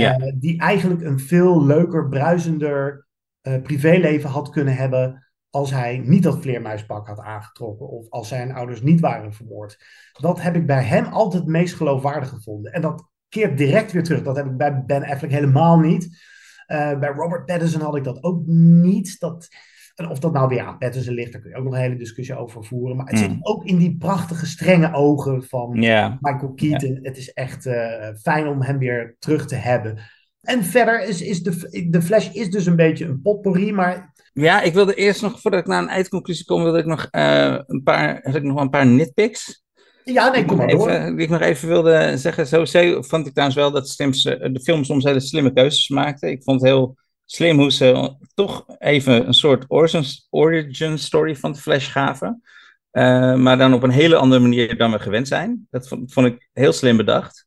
[0.00, 0.18] Ja.
[0.18, 3.06] Eh, die eigenlijk een veel leuker, bruisender
[3.40, 8.52] eh, privéleven had kunnen hebben als hij niet dat vleermuispak had aangetrokken of als zijn
[8.52, 9.84] ouders niet waren vermoord.
[10.20, 12.72] Dat heb ik bij hem altijd het meest geloofwaardig gevonden.
[12.72, 14.22] En dat keert direct weer terug.
[14.22, 16.22] Dat heb ik bij Ben Affleck helemaal niet.
[16.66, 19.20] Eh, bij Robert Pattinson had ik dat ook niet.
[19.20, 19.48] Dat,
[19.94, 21.96] en of dat nou weer aan Pattinson ligt, daar kun je ook nog een hele
[21.96, 22.96] discussie over voeren.
[22.96, 23.38] Maar het zit Mm.
[23.42, 25.78] ook in die prachtige, strenge ogen van.
[26.20, 26.98] Michael Keaton.
[27.02, 29.98] Het is echt eh, fijn om hem weer terug te hebben.
[30.40, 34.60] En verder is, is de, de Flash is dus een beetje een potpourri, maar Ja,
[34.62, 37.82] ik wilde eerst nog, voordat ik naar een eindconclusie kom, wilde ik nog eh, een
[37.82, 39.62] paar, heb ik nog een paar nitpicks.
[40.04, 40.88] ja, nee, kom maar door.
[40.88, 42.46] Even, die ik nog even wilde zeggen.
[42.46, 44.08] Sowieso vond ik trouwens wel dat eh,
[44.52, 46.30] de film soms hele slimme keuzes maakte.
[46.30, 46.96] Ik vond het heel
[47.34, 49.64] slim hoe ze toch even een soort
[50.30, 52.42] origin, story van de Flash gaven.
[52.90, 55.66] Eh, maar dan op een hele andere manier dan we gewend zijn.
[55.70, 57.46] Dat vond, ik heel slim bedacht.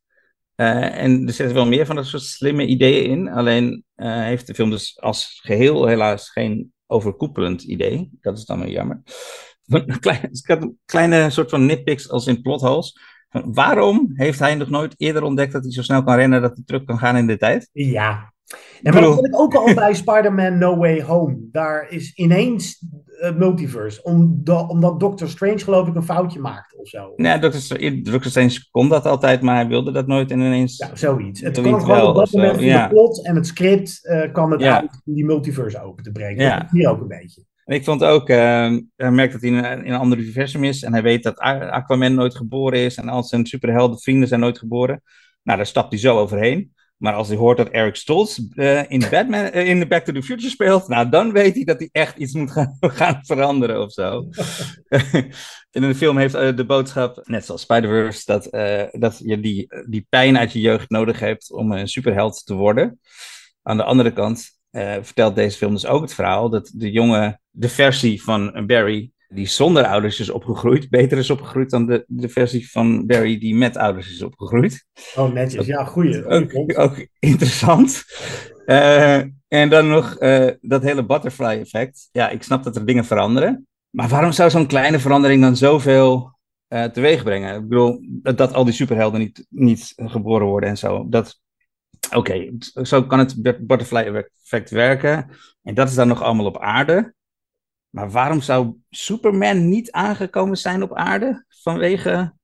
[0.54, 3.28] Eh, en er zitten wel meer van dat soort slimme ideeën in.
[3.28, 8.10] Alleen eh, heeft de film dus als geheel helaas geen overkoepelend idee.
[8.20, 9.02] Dat is dan wel jammer.
[10.00, 12.98] Kleine, ik had een kleine soort van nitpicks als in plotholes.
[13.44, 16.62] Waarom heeft hij nog nooit eerder ontdekt dat hij zo snel kan rennen dat hij
[16.66, 17.68] terug kan gaan in de tijd?
[17.72, 18.34] Ja.
[18.82, 21.36] En maar dat vond ik ook al bij Spider-Man No Way Home.
[21.52, 22.84] Daar is ineens
[23.20, 24.02] uh, multiverse.
[24.02, 27.12] Omdat, omdat Doctor Strange geloof ik een foutje maakte of zo.
[27.16, 30.76] Ja, Doctor, Strange- Doctor Strange kon dat altijd, maar hij wilde dat nooit en ineens...
[30.76, 31.40] Ja, zoiets.
[31.40, 32.88] Het kan gewoon wel op dat moment van ja.
[32.88, 34.80] de plot en het script eh, kan het Ja.
[34.80, 36.42] uit om die multiverse open te breken.
[36.42, 36.56] Ja.
[36.56, 37.44] Dat is hier ook een beetje.
[37.64, 40.64] En ik vond ook, eh, hij merkt dat hij in een, in een ander universum
[40.64, 44.40] is en hij weet dat Aquaman nooit geboren is en al zijn superhelden vrienden zijn
[44.40, 45.02] nooit geboren.
[45.42, 46.74] Nou, daar stapt hij zo overheen.
[46.96, 50.22] Maar als hij hoort dat Eric Stoltz eh, in, Batman, eh, in Back to the
[50.22, 53.92] Future speelt, nou dan weet hij dat hij echt iets moet gaan, gaan veranderen of
[53.92, 54.28] zo.
[55.70, 58.48] in de film heeft eh, de boodschap, net zoals Spider-Verse, dat,
[59.00, 63.00] dat je die, die pijn uit je jeugd nodig hebt om een superheld te worden.
[63.62, 64.54] Aan de andere kant
[65.02, 69.46] vertelt deze film dus ook het verhaal dat de jongen, de versie van Barry, die
[69.46, 73.76] zonder ouders is opgegroeid, beter is opgegroeid dan de, de versie van Barry die met
[73.76, 74.86] ouders is opgegroeid.
[75.16, 75.66] Oh, netjes.
[75.66, 76.24] Ja, goeie.
[76.24, 78.04] Ook, ook interessant.
[78.66, 79.16] Eh,
[79.48, 82.08] en dan nog eh, dat hele butterfly effect.
[82.12, 83.66] Ja, ik snap dat er dingen veranderen.
[83.90, 86.34] Maar waarom zou zo'n kleine verandering dan zoveel
[86.68, 87.54] eh teweeg brengen?
[87.54, 91.06] Ik bedoel, dat, dat al die superhelden niet, niet geboren worden en zo.
[91.08, 91.40] Dat,
[92.14, 92.48] Oké,
[92.82, 95.30] zo kan het butterfly effect werken.
[95.62, 97.14] En dat is dan nog allemaal op aarde.
[97.96, 102.34] Maar waarom zou Superman niet aangekomen zijn op aarde vanwege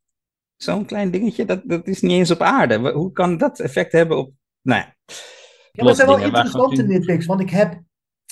[0.57, 1.45] zo'n klein dingetje?
[1.45, 2.93] Dat, dat is niet eens op aarde.
[2.93, 4.33] Hoe kan dat effect hebben op.
[4.63, 4.95] Nou ja.
[5.07, 5.15] Ja,
[5.73, 7.27] maar het zijn wel interessante nitpicks.
[7.27, 7.81] Want ik heb,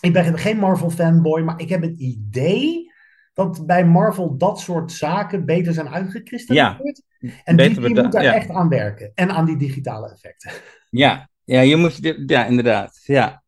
[0.00, 2.92] ik ben geen Marvel fanboy, maar ik heb het idee
[3.32, 7.02] dat bij Marvel dat soort zaken beter zijn uitgekristalliseerd.
[7.44, 8.34] en beter die, die moet daar ja.
[8.34, 9.12] echt aan werken.
[9.14, 10.50] En aan die digitale effecten.
[10.90, 13.00] Ja, ja, je moet, ja, inderdaad.
[13.04, 13.39] Ja.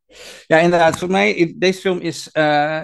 [0.47, 0.99] Ja, inderdaad.
[0.99, 2.83] Voor mij, deze film is, eh,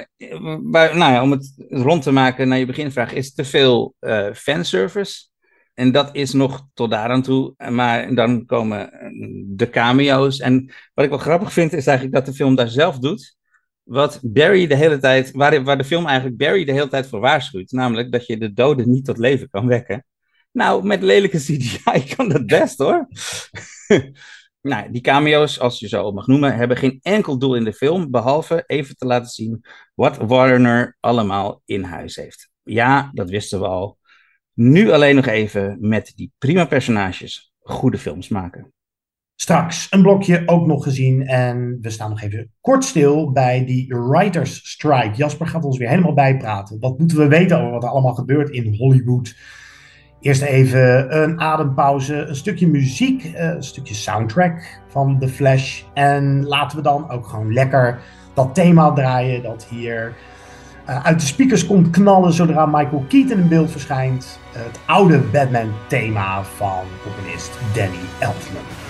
[0.62, 4.32] waar, nou ja, om het rond te maken naar je beginvraag, is te veel eh,
[4.32, 5.26] fanservice.
[5.74, 7.54] En dat is nog tot daar aan toe.
[7.70, 9.08] Maar dan komen eh,
[9.46, 10.38] de cameo's.
[10.38, 13.36] En wat ik wel grappig vind, is eigenlijk dat de film daar zelf doet.
[13.82, 17.20] Wat Barry de hele tijd, waar, waar de film eigenlijk Barry de hele tijd voor
[17.20, 17.70] waarschuwt.
[17.70, 20.04] Namelijk dat je de doden niet tot leven kan wekken.
[20.52, 23.08] Nou, met lelijke CGI kan dat best hoor.
[24.68, 28.10] nou, die cameo's, als je zo mag noemen, hebben geen enkel doel in de film.
[28.10, 32.50] Behalve even te laten zien wat Warner allemaal in huis heeft.
[32.62, 33.98] Ja, dat wisten we al.
[34.54, 38.72] Nu alleen nog even met die prima personages goede films maken.
[39.40, 41.26] Straks een blokje ook nog gezien.
[41.26, 45.16] En we staan nog even kort stil bij die Writers Strike.
[45.16, 46.80] Jasper gaat ons weer helemaal bijpraten.
[46.80, 49.36] Wat moeten we weten over wat er allemaal gebeurt in Hollywood?
[50.20, 55.82] Eerst even een adempauze, een stukje muziek, eh, een stukje soundtrack van The Flash.
[55.94, 57.98] En laten we dan ook gewoon lekker
[58.34, 60.14] dat thema draaien dat hier
[60.84, 64.38] eh, uit de speakers komt knallen zodra Michael Keaton in beeld verschijnt.
[64.52, 68.87] het oude Batman-thema van componist Danny Elfman.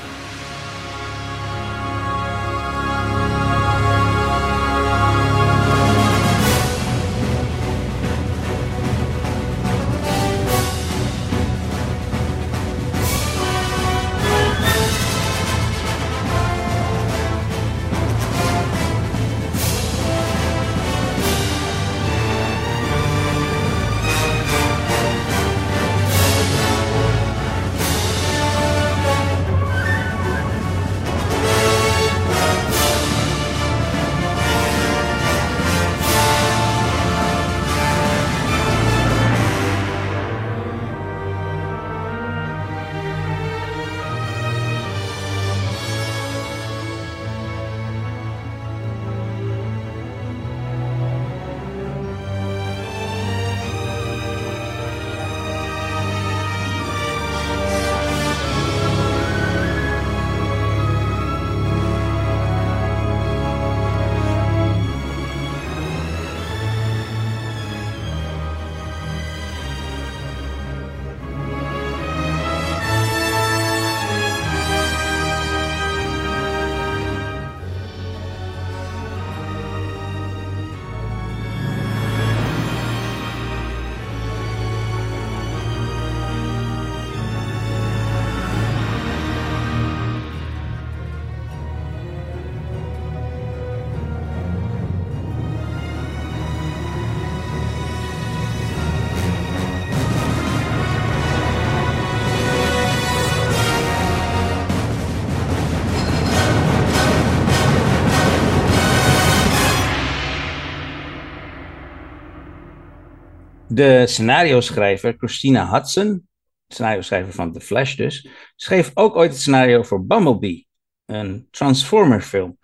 [113.78, 116.28] De scenario-schrijver Christina Hudson,
[116.68, 120.66] scenario-schrijver van The Flash dus, schreef ook ooit het scenario voor Bumblebee,
[121.06, 122.58] een Transformer-film.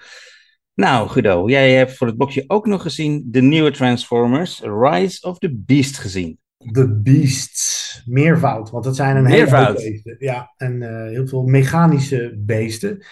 [0.75, 5.39] Nou, Guido, jij hebt voor het blokje ook nog gezien de nieuwe Transformers, Rise of
[5.39, 6.39] the Beast gezien.
[6.73, 9.79] The Beasts, meervoud, want dat zijn een Meervoud.
[9.79, 10.17] hele beesten.
[10.19, 13.05] Ja, en eh, heel veel mechanische beesten.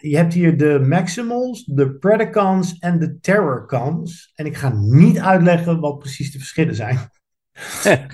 [0.00, 4.32] Je hebt hier de Maximals, de Predacons en de Terrorcons.
[4.34, 6.98] En ik ga niet uitleggen wat precies de verschillen zijn.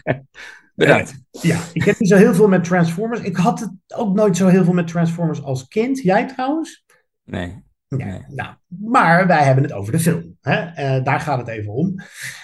[0.75, 1.15] Bedankt.
[1.31, 3.21] Ja, ik heb niet zo heel veel met Transformers.
[3.21, 5.99] Ik had het ook nooit zo heel veel met Transformers als kind.
[5.99, 6.85] Jij trouwens?
[7.25, 7.63] Nee.
[7.89, 10.37] Ja, nou, maar wij hebben het over de film.
[10.41, 10.61] Hè?
[10.61, 11.95] Eh, daar gaat het even om.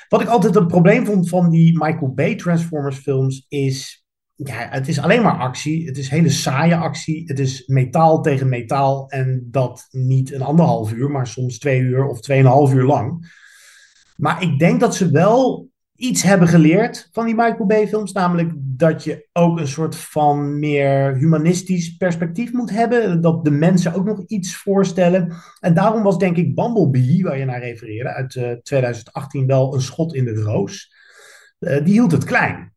[0.09, 4.00] Wat ik altijd een probleem vond van die Michael Bay Transformers films is...
[4.45, 5.87] Ja, het is alleen maar actie.
[5.87, 7.23] Het is hele saaie actie.
[7.27, 9.09] Het is metaal tegen metaal.
[9.09, 13.33] En dat niet een anderhalf uur, maar soms twee uur of tweeënhalf uur lang.
[14.17, 18.13] Maar ik denk dat ze wel iets hebben geleerd van die Michael Bay films.
[18.13, 23.21] Namelijk dat je ook een soort van meer humanistisch perspectief moet hebben.
[23.21, 25.33] Dat de mensen ook nog iets voorstellen.
[25.61, 29.83] En daarom was denk ik Bumblebee, waar je naar refereerde, uit eh, 2018 wel een
[29.83, 30.95] schot in de roos.
[31.59, 32.73] Eh, die hield het klein.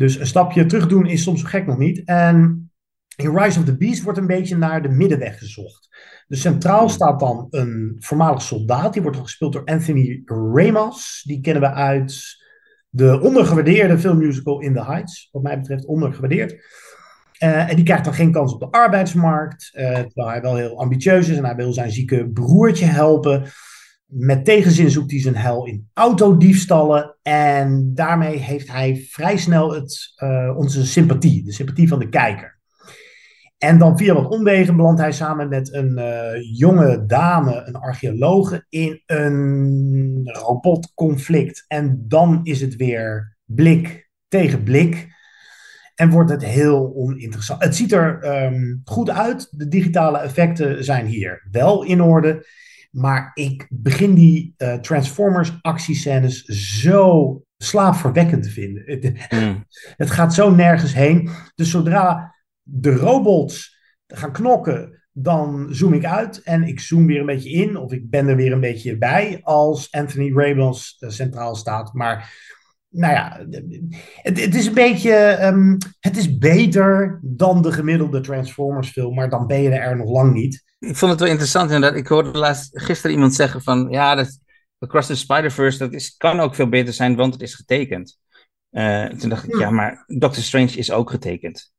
[0.00, 2.02] Dus een stapje terug doen is soms zo gek nog niet.
[2.04, 2.70] En
[3.16, 5.88] in Rise of the Beast wordt een beetje naar de middenweg gezocht.
[6.28, 8.92] Dus centraal staat dan een voormalig soldaat.
[8.92, 11.22] Die wordt gespeeld door Anthony Ramos.
[11.26, 12.44] Die kennen we uit
[12.88, 15.28] de ondergewaardeerde filmmusical In the Heights.
[15.32, 16.52] Wat mij betreft ondergewaardeerd.
[17.42, 19.70] Uh, en die krijgt dan geen kans op de arbeidsmarkt.
[19.72, 23.44] Uh, terwijl hij wel heel ambitieus is en hij wil zijn zieke broertje helpen.
[24.10, 27.16] Met tegenzin zoekt hij zijn hel in autodiefstallen.
[27.22, 32.58] En daarmee heeft hij vrij snel het, uh, onze sympathie, de sympathie van de kijker.
[33.58, 38.66] En dan via wat omwegen belandt hij samen met een uh, jonge dame, een archeologe,
[38.68, 41.64] in een robotconflict.
[41.68, 45.08] En dan is het weer blik tegen blik.
[45.94, 47.62] En wordt het heel oninteressant.
[47.62, 49.48] Het ziet er um, goed uit.
[49.50, 52.46] De digitale effecten zijn hier wel in orde.
[52.90, 56.44] Maar ik begin die uh, Transformers actiescènes
[56.80, 58.82] zo slaapverwekkend te vinden.
[58.86, 59.66] Het, mm.
[60.02, 61.30] het gaat zo nergens heen.
[61.54, 67.26] Dus zodra de robots gaan knokken, dan zoom ik uit en ik zoom weer een
[67.26, 71.94] beetje in, of ik ben er weer een beetje bij als Anthony Ramos centraal staat.
[71.94, 72.32] Maar
[72.90, 73.46] nou ja,
[74.22, 79.30] het, het is een beetje, um, het is beter dan de gemiddelde Transformers film, maar
[79.30, 80.64] dan ben je er nog lang niet.
[80.78, 81.98] Ik vond het wel interessant inderdaad.
[81.98, 84.38] Ik hoorde laatst gisteren iemand zeggen van, ja, dat,
[84.78, 88.18] Across the Spider-Verse, dat is, kan ook veel beter zijn, want het is getekend.
[88.70, 89.60] Uh, toen dacht ik, ja.
[89.60, 91.72] ja, maar Doctor Strange is ook getekend.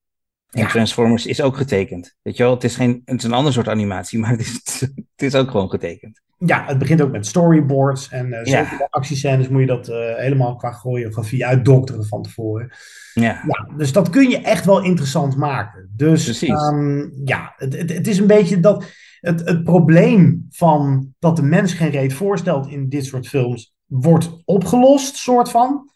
[0.49, 0.67] En ja.
[0.67, 2.15] Transformers is ook getekend.
[2.21, 4.79] Weet je wel, het is, geen, het is een ander soort animatie, maar het is,
[4.79, 6.21] het is ook gewoon getekend.
[6.45, 8.09] Ja, het begint ook met storyboards.
[8.09, 8.77] En uh, zeker ja.
[8.77, 12.71] bij actiescènes moet je dat uh, helemaal qua choreografie uitdokteren van tevoren.
[13.13, 13.43] Ja.
[13.47, 13.75] ja.
[13.77, 15.89] Dus dat kun je echt wel interessant maken.
[15.95, 18.85] Dus um, ja, het, het, het, is een beetje dat.
[19.19, 24.41] Het, het probleem van dat de mens geen reet voorstelt in dit soort films wordt
[24.45, 25.89] opgelost, soort van.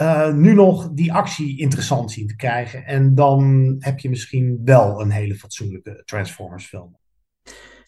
[0.00, 2.84] Uh, nu nog die actie interessant zien te krijgen.
[2.84, 6.96] En dan heb je misschien wel een hele fatsoenlijke Transformers film.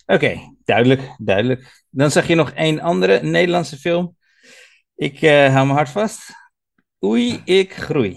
[0.07, 1.85] Oké, okay, duidelijk, duidelijk.
[1.91, 4.17] Dan zag je nog één andere Nederlandse film.
[4.95, 6.33] Ik uh, hou mijn hart vast.
[7.05, 8.17] Oei, ik groei.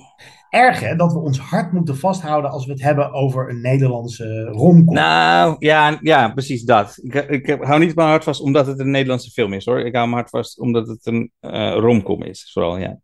[0.50, 4.44] Erg hè, dat we ons hart moeten vasthouden als we het hebben over een Nederlandse
[4.44, 4.94] romcom.
[4.94, 7.00] Nou, ja, ja precies dat.
[7.02, 9.80] Ik, ik hou niet mijn hart vast omdat het een Nederlandse film is hoor.
[9.80, 13.00] Ik hou mijn hart vast omdat het een uh, romcom is, vooral ja.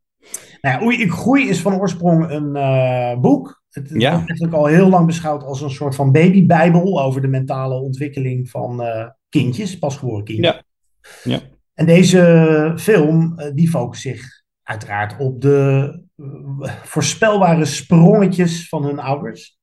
[0.61, 3.62] Nou Oei, ik groei is van oorsprong een uh, boek.
[3.73, 4.11] Het ja.
[4.11, 8.49] wordt eigenlijk al heel lang beschouwd als een soort van babybijbel over de mentale ontwikkeling
[8.49, 10.63] van uh, kindjes, pasgeboren kindjes.
[11.23, 11.31] Ja.
[11.31, 11.41] ja.
[11.73, 16.01] En deze film, uh, die focust zich uiteraard op de
[16.83, 19.57] voorspelbare sprongetjes van hun ouders.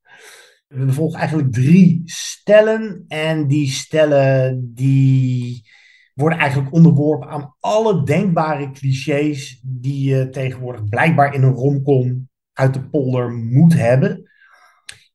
[0.67, 5.69] We volgen eigenlijk drie stellen en die stellen die
[6.15, 12.30] worden eigenlijk onderworpen aan alle denkbare clichés die je tegenwoordig blijkbaar in een romcom
[12.61, 14.31] uit de polder moet hebben.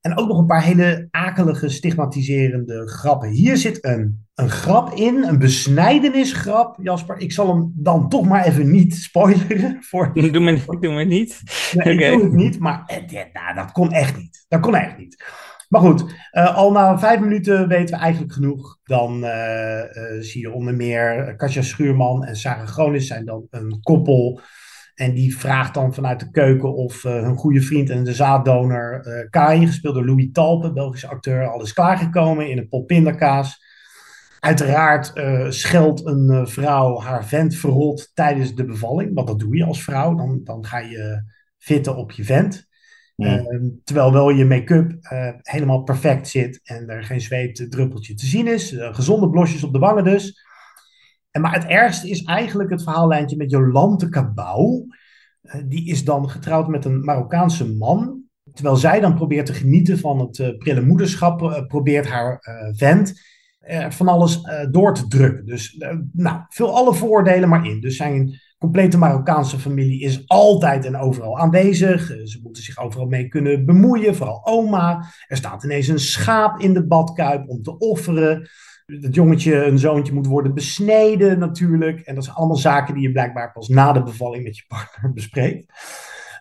[0.01, 3.29] En ook nog een paar hele akelige, stigmatiserende grappen.
[3.29, 7.17] Hier zit een, een grap in, een besnijdenisgrap, Jasper.
[7.17, 9.77] Ik zal hem dan toch maar even niet spoileren.
[9.81, 10.13] Voor...
[10.31, 10.65] Doe me niet.
[10.81, 11.41] Doe me niet.
[11.73, 12.11] Nee, okay.
[12.11, 14.45] Ik doe het niet, maar eh, nou, dat kon echt niet.
[14.47, 15.23] Dat kon echt niet.
[15.69, 18.77] Maar goed, uh, al na vijf minuten weten we eigenlijk genoeg.
[18.83, 23.79] Dan uh, uh, zie je onder meer Katja Schuurman en Sarah Gronis zijn dan een
[23.81, 24.41] koppel.
[24.95, 29.67] En die vraagt dan vanuit de keuken of hun goede vriend en de zaaddonor Kai,
[29.67, 33.63] gespeeld door Louis Talpe, Belgische acteur, al is klaargekomen in een pot pindakaas.
[34.45, 39.13] Uiteraard uh, scheldt een uh, vrouw haar vent verrot tijdens de bevalling.
[39.13, 40.15] Want dat doe je als vrouw.
[40.15, 41.23] Dan, dan ga je
[41.57, 42.67] fitten op je vent.
[43.15, 43.81] Mm.
[43.83, 48.75] terwijl wel je make-up uh, helemaal perfect zit en er geen zweetdruppeltje te zien is.
[48.77, 50.44] gezonde blosjes op de wangen dus.
[51.41, 54.87] Maar het ergste is eigenlijk het verhaallijntje met Jolante Cabau.
[55.65, 58.23] die is dan getrouwd met een Marokkaanse man.
[58.53, 62.39] Terwijl zij dan probeert te genieten van het prille moederschap, probeert haar
[62.71, 63.21] vent
[63.89, 65.45] van alles door te drukken.
[65.45, 67.81] Dus nou, vul alle voordelen maar in.
[67.81, 72.11] Dus zijn complete Marokkaanse familie is altijd en overal aanwezig.
[72.11, 75.05] Eh, ze moeten zich overal mee kunnen bemoeien, vooral oma.
[75.27, 78.49] Er staat ineens een schaap in de badkuip om te offeren.
[78.85, 81.99] Dat jongetje, een zoontje, moet worden besneden natuurlijk.
[81.99, 85.13] En dat zijn allemaal zaken die je blijkbaar pas na de bevalling met je partner
[85.21, 85.73] bespreekt.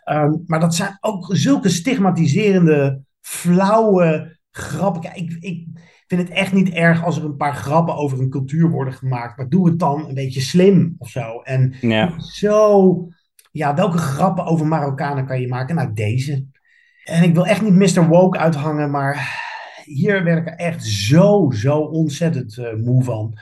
[0.05, 5.11] Um, maar dat zijn ook zulke stigmatiserende, flauwe grappen.
[5.15, 5.67] Ik, ik,
[6.07, 9.37] vind het echt niet erg als er een paar grappen over een cultuur worden gemaakt.
[9.37, 11.41] Maar doe het dan een beetje slim of zo.
[11.41, 12.21] En ja.
[12.21, 13.09] zo,
[13.51, 15.75] ja, welke grappen over Marokkanen kan je maken?
[15.75, 16.47] Nou, deze.
[17.05, 18.09] En ik wil echt niet Mr.
[18.09, 19.44] Woke uithangen, maar
[19.85, 23.39] hier er echt zo, zo ontzettend uh, moe van.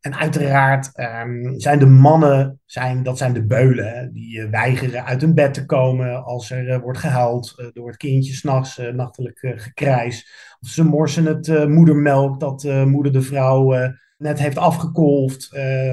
[0.00, 5.20] En uiteraard um, zijn de mannen, zijn, dat zijn de beulen, die uh, weigeren uit
[5.20, 10.30] hun bed te komen als er uh, wordt gehuild door het kindje s'nachts, nachtelijk gekrijs.
[10.60, 13.74] Of ze morsen het moedermelk dat moeder de vrouw
[14.16, 15.42] net heeft afgekolfd.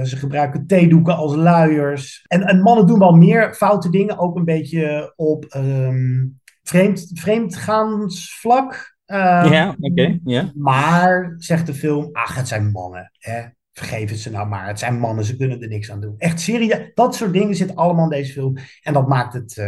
[0.04, 2.26] ze gebruiken theedoeken als luiers.
[2.28, 8.97] En, en, mannen doen wel meer foute dingen, ook een beetje op um, vreemd, vreemdgaansvlak.
[9.12, 10.20] Um, ja, oké.
[10.24, 13.12] Okay, Maar, zegt de film, ach, het zijn mannen.
[13.20, 13.44] Hè?
[13.78, 14.68] vergeef het ze nou maar.
[14.68, 16.16] Het zijn mannen, ze kunnen er niks aan doen.
[16.18, 18.58] Echt serieus, dat soort dingen zit allemaal in deze film.
[18.82, 19.66] En dat maakt het, uh,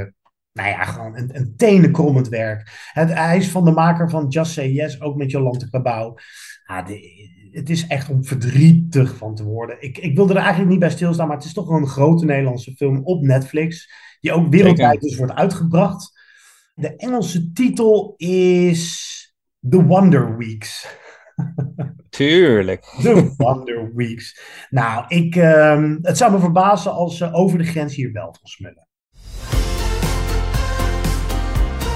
[0.53, 2.89] nou ja, gewoon een, een tenenkrommend werk.
[2.93, 6.19] Het, hij is van de maker van Just Say Yes, ook met Jolante Cabau.
[6.65, 6.87] Ah,
[7.51, 9.81] het is echt om verdrietig van te worden.
[9.81, 12.25] Ik, ik wilde er eigenlijk niet bij stilstaan, maar het is toch wel een grote
[12.25, 13.91] Nederlandse film op Netflix.
[14.19, 16.19] Die ook wereldwijd dus wordt uitgebracht.
[16.73, 19.08] De Engelse titel is
[19.67, 20.87] The Wonder Weeks.
[22.09, 22.83] Tuurlijk.
[23.01, 24.39] The Wonder Weeks.
[24.69, 28.47] Nou, ik, uh, het zou me verbazen als ze over de grens hier wel van
[28.47, 28.87] smullen.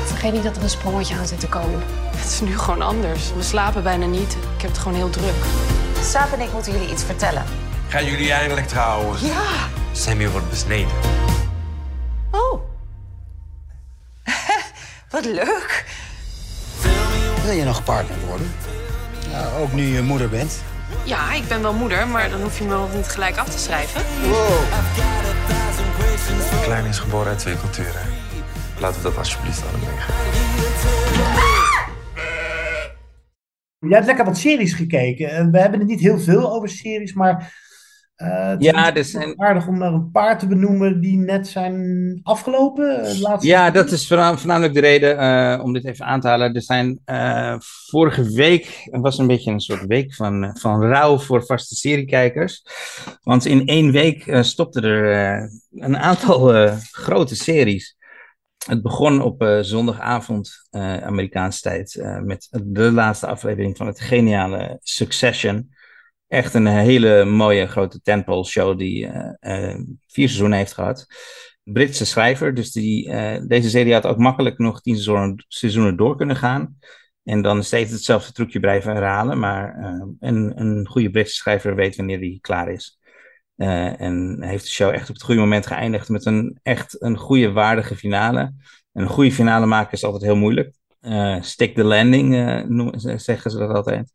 [0.06, 1.80] Vergeet niet dat er een sprongetje aan zit te komen.
[2.16, 3.34] Het is nu gewoon anders.
[3.34, 4.38] We slapen bijna niet.
[4.56, 5.46] Ik heb het gewoon heel druk.
[6.02, 7.44] Saap en ik moeten jullie iets vertellen.
[7.88, 9.26] Gaan jullie eindelijk trouwen?
[9.26, 9.68] Ja.
[9.92, 10.94] Sammy wordt besneden.
[12.32, 12.62] Oh.
[15.10, 15.86] Wat leuk.
[17.44, 18.48] Wil je nog partner worden?
[19.30, 20.64] Ja, ook nu je moeder bent.
[21.04, 23.60] Ja, ik ben wel moeder, maar dan hoef je me nog niet gelijk af te
[23.60, 24.02] schrijven.
[24.30, 24.64] Wow.
[26.64, 28.02] Klein is geboren uit twee culturen.
[28.80, 30.14] Laten we dat alsjeblieft aan hem liggen.
[33.80, 35.52] Jij hebt lekker wat series gekeken.
[35.52, 37.62] We hebben er niet heel veel over series, maar
[38.18, 39.42] uh, het ja, is zijn...
[39.42, 43.04] aardig om er een paar te benoemen die net zijn afgelopen.
[43.04, 46.54] Eh, laatste ja, dat is voornamelijk de reden uh, om dit even aan te halen.
[46.54, 47.56] Er zijn uh,
[47.90, 52.66] vorige week, het was een beetje een soort week van, van rouw voor vaste seriekijkers.
[53.22, 57.98] Want in één week stopte er een aantal grote series.
[58.66, 60.68] Het begon op zondagavond
[61.02, 65.72] Amerikaanse tijd met de laatste aflevering van het geniale Succession
[66.34, 69.76] echt een hele mooie grote tentpole show die uh, uh,
[70.08, 71.06] vier seizoenen heeft gehad.
[71.64, 74.98] Britse schrijver, dus die, uh, deze serie had ook makkelijk nog tien
[75.48, 76.78] seizoenen, door kunnen gaan.
[77.24, 79.40] En dan steeds hetzelfde trucje blijven herhalen.
[79.40, 79.78] Maar
[80.20, 83.00] een, een goede Britse schrijver weet wanneer hij klaar is.
[83.56, 87.52] en heeft de show echt op het goede moment geëindigd met een echt een goede,
[87.52, 88.40] waardige finale.
[88.94, 90.76] En een goede finale maken is altijd heel moeilijk.
[91.42, 92.34] stick the landing,
[93.20, 94.12] zeggen ze dat altijd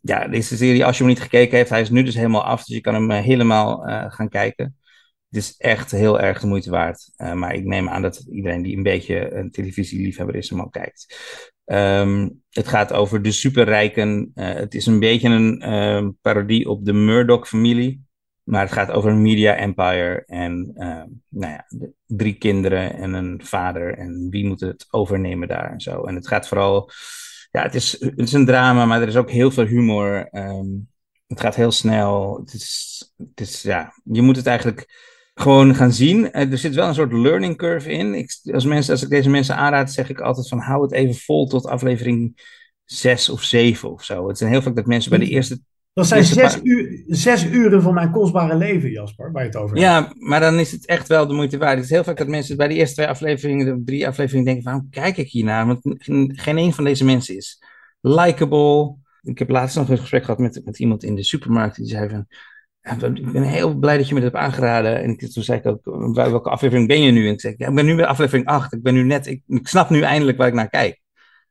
[0.00, 2.64] ja, deze serie, als je hem niet gekeken heeft, hij is nu dus helemaal af.
[2.64, 4.76] Dus je kan hem eh, helemaal uh, gaan kijken.
[5.28, 7.10] Het is echt heel erg de moeite waard.
[7.16, 10.68] Uh, maar ik neem aan dat iedereen die een beetje een televisieliefhebber is, hem al
[10.68, 11.06] kijkt.
[11.64, 14.30] Um, het gaat over de superrijken.
[14.34, 18.06] Het is een beetje een uh, parodie op de Murdoch-familie.
[18.42, 20.22] Maar het gaat over een media empire.
[20.26, 20.72] En
[21.28, 21.66] nou ja,
[22.06, 23.98] drie kinderen en een vader.
[23.98, 26.04] En wie moet het overnemen daar en zo.
[26.04, 26.90] En het gaat vooral
[27.50, 30.28] ja, het is, het is een drama, maar er is ook heel veel humor.
[30.32, 30.88] Um,
[31.26, 32.38] het gaat heel snel.
[32.44, 34.86] Het is, het is, ja, je moet het eigenlijk
[35.34, 36.32] gewoon gaan zien.
[36.32, 38.14] Eh, er zit wel een soort learning curve in.
[38.14, 41.14] Ik, als, mensen, als ik deze mensen aanraad, zeg ik altijd van hou het even
[41.14, 42.40] vol tot aflevering
[42.84, 44.28] 6 of 7 of zo.
[44.28, 45.60] Het zijn heel vaak dat mensen bij de eerste
[45.98, 49.76] dat zijn zes, uur, zes, uren van mijn kostbare leven, Jasper, waar je het over
[49.76, 49.80] hebt.
[49.80, 51.74] Ja, maar dan is het echt wel de moeite waard.
[51.74, 54.70] Het is heel vaak dat mensen bij de eerste twee afleveringen, de drie afleveringen denken
[54.70, 55.66] van, kijk ik hiernaar?
[55.66, 55.80] Want
[56.28, 57.62] geen een van deze mensen is
[58.00, 58.94] likable.
[59.22, 61.76] Ik heb laatst nog een gesprek gehad met, met iemand in de supermarkt.
[61.76, 62.26] Die zei van,
[63.14, 65.02] ik ben heel blij dat je me dat hebt aangeraden.
[65.02, 67.26] En ik, toen zei ik ook, welke aflevering ben je nu?
[67.26, 68.72] En ik zei, ja, ik ben nu bij aflevering 8.
[68.72, 71.00] Ik ben nu net, ik, ik snap nu eindelijk waar ik naar kijk.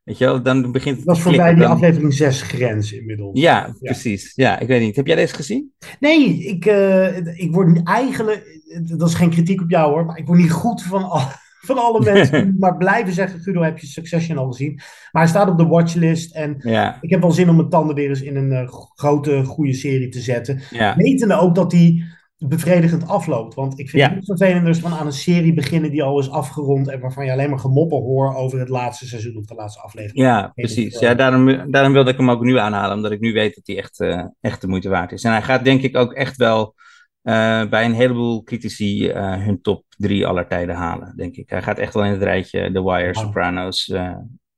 [0.08, 3.40] Weet je wel, dan begint het Dat was voor mij die aflevering 6 grens inmiddels.
[3.40, 4.32] Ja, ja, precies.
[4.34, 4.96] Ja, ik weet niet.
[4.96, 5.72] Heb jij deze gezien?
[6.00, 8.60] Nee, ik, uh, ik word eigenlijk,
[8.96, 11.20] dat is geen kritiek op jou hoor, maar ik word niet goed van, al,
[11.68, 14.74] van alle mensen die maar blijven zeggen, Guido, heb je Succession al gezien?
[15.12, 16.98] Maar hij staat op de watchlist en ja.
[17.00, 20.08] ik heb wel zin om mijn tanden weer eens in een uh, grote, goede serie
[20.08, 20.60] te zetten.
[20.70, 20.96] Ja.
[20.96, 22.04] Wetende ook dat die
[22.38, 23.54] bevredigend afloopt.
[23.54, 26.30] Want ik vind het niet vervelend dus van aan een serie beginnen die al is
[26.30, 29.80] afgerond en waarvan je alleen maar gemoppen hoort over het laatste seizoen of de laatste
[29.80, 30.26] aflevering.
[30.26, 30.98] Ja, precies.
[30.98, 33.76] Ja, daarom, daarom wilde ik hem ook nu aanhalen, omdat ik nu weet dat hij
[33.76, 35.24] echt, uh, echt de moeite waard is.
[35.24, 36.74] En hij gaat denk ik ook echt wel
[37.22, 41.50] uh, bij een heleboel critici hun top drie aller tijden halen, denk ik.
[41.50, 43.92] Hij gaat echt wel in het rijtje The Wire, Sopranos.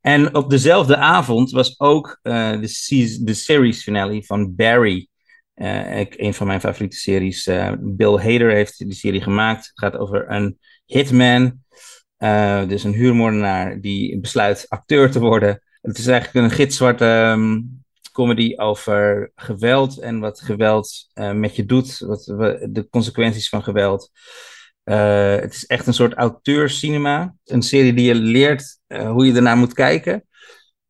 [0.01, 5.10] En op dezelfde avond was ook de, de series finale van Barry
[5.99, 7.47] ik, een van mijn favoriete series.
[7.47, 9.67] Uh, Bill Hader heeft die serie gemaakt.
[9.67, 11.65] Het gaat over een hitman.
[12.19, 15.63] Uh, dus een huurmoordenaar die besluit acteur te worden.
[15.81, 17.83] Het is eigenlijk een gitzwarte um,
[18.13, 21.99] comedy over geweld en wat geweld met je doet.
[21.99, 22.25] Wat,
[22.71, 24.11] de consequenties van geweld.
[24.85, 27.35] het is echt een soort auteurscinema.
[27.45, 30.25] Een serie die je leert hoe je ernaar moet kijken.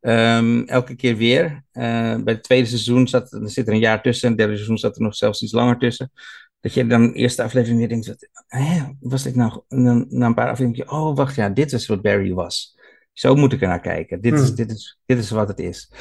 [0.00, 1.44] Um, elke keer weer.
[1.72, 4.24] Uh, bij het tweede seizoen zat er zit er een jaar tussen.
[4.24, 6.12] En het derde seizoen zat er nog zelfs iets langer tussen.
[6.60, 9.62] Dat je dan de eerste aflevering weer denkt: wat, hè, was ik nou?
[9.68, 12.78] En dan na een paar afleveringen: oh, wacht, ja, dit is wat Barry was.
[13.12, 14.20] Zo moet ik er naar kijken.
[14.20, 14.56] Dit, is, Hmm.
[14.56, 15.92] dit, is, dit is wat het is.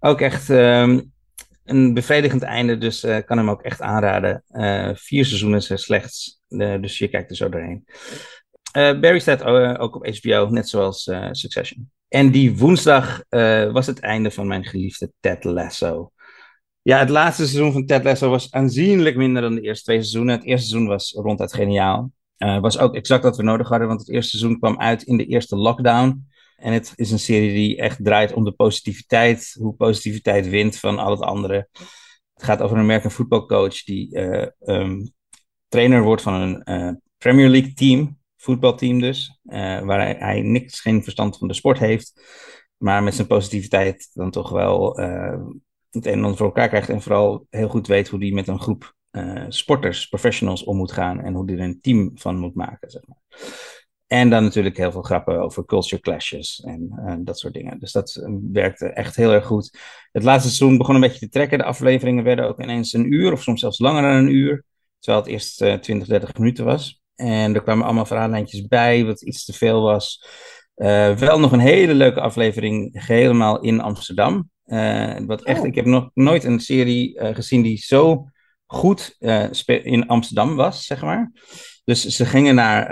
[0.00, 1.12] Ook echt um,
[1.64, 4.44] een bevredigend einde, dus ik uh, kan hem ook echt aanraden.
[4.50, 7.84] Uh, vier seizoenen slechts, dus je kijkt er zo doorheen.
[8.76, 9.44] Uh, Barry staat
[9.78, 11.90] ook op HBO, net zoals uh, Succession.
[12.08, 13.22] En die woensdag
[13.72, 16.12] was het einde van mijn geliefde Ted Lasso.
[16.82, 20.34] Ja, het laatste seizoen van Ted Lasso was aanzienlijk minder dan de eerste twee seizoenen.
[20.34, 22.12] Het eerste seizoen was ronduit geniaal.
[22.38, 25.16] Uh, was ook exact wat we nodig hadden, want het eerste seizoen kwam uit in
[25.16, 26.26] de eerste lockdown.
[26.56, 30.98] En het is een serie die echt draait om de positiviteit, hoe positiviteit wint van
[30.98, 31.68] al het andere.
[32.34, 34.18] Het gaat over een American voetbalcoach die
[34.60, 35.12] um,
[35.68, 41.38] trainer wordt van een Premier League team voetbalteam dus, uh, waar hij, niks, geen verstand
[41.38, 42.22] van de sport heeft,
[42.76, 45.40] maar met zijn positiviteit dan toch wel uh,
[45.90, 48.48] het een en ander voor elkaar krijgt en vooral heel goed weet hoe hij met
[48.48, 52.36] een groep uh, sporters, professionals om moet gaan en hoe hij er een team van
[52.36, 53.22] moet maken, zeg maar.
[54.06, 57.78] En dan natuurlijk heel veel grappen over culture clashes en dat soort dingen.
[57.78, 59.78] Dus dat werkte echt heel erg goed.
[60.12, 61.58] Het laatste seizoen begon een beetje te trekken.
[61.58, 64.64] De afleveringen werden ook ineens een uur of soms zelfs langer dan een uur.
[64.98, 66.97] Terwijl het eerst 20, 30 minuten was.
[67.18, 70.24] En er kwamen allemaal verhaallijntjes bij, wat iets te veel was.
[70.76, 74.50] Uh, wel nog een hele leuke aflevering, helemaal in Amsterdam.
[74.66, 75.66] Uh, wat echt, oh.
[75.66, 78.28] ik heb nog nooit een serie uh, gezien die zo
[78.66, 79.16] goed
[79.82, 81.32] in Amsterdam was, zeg maar.
[81.84, 82.86] Dus ze gingen naar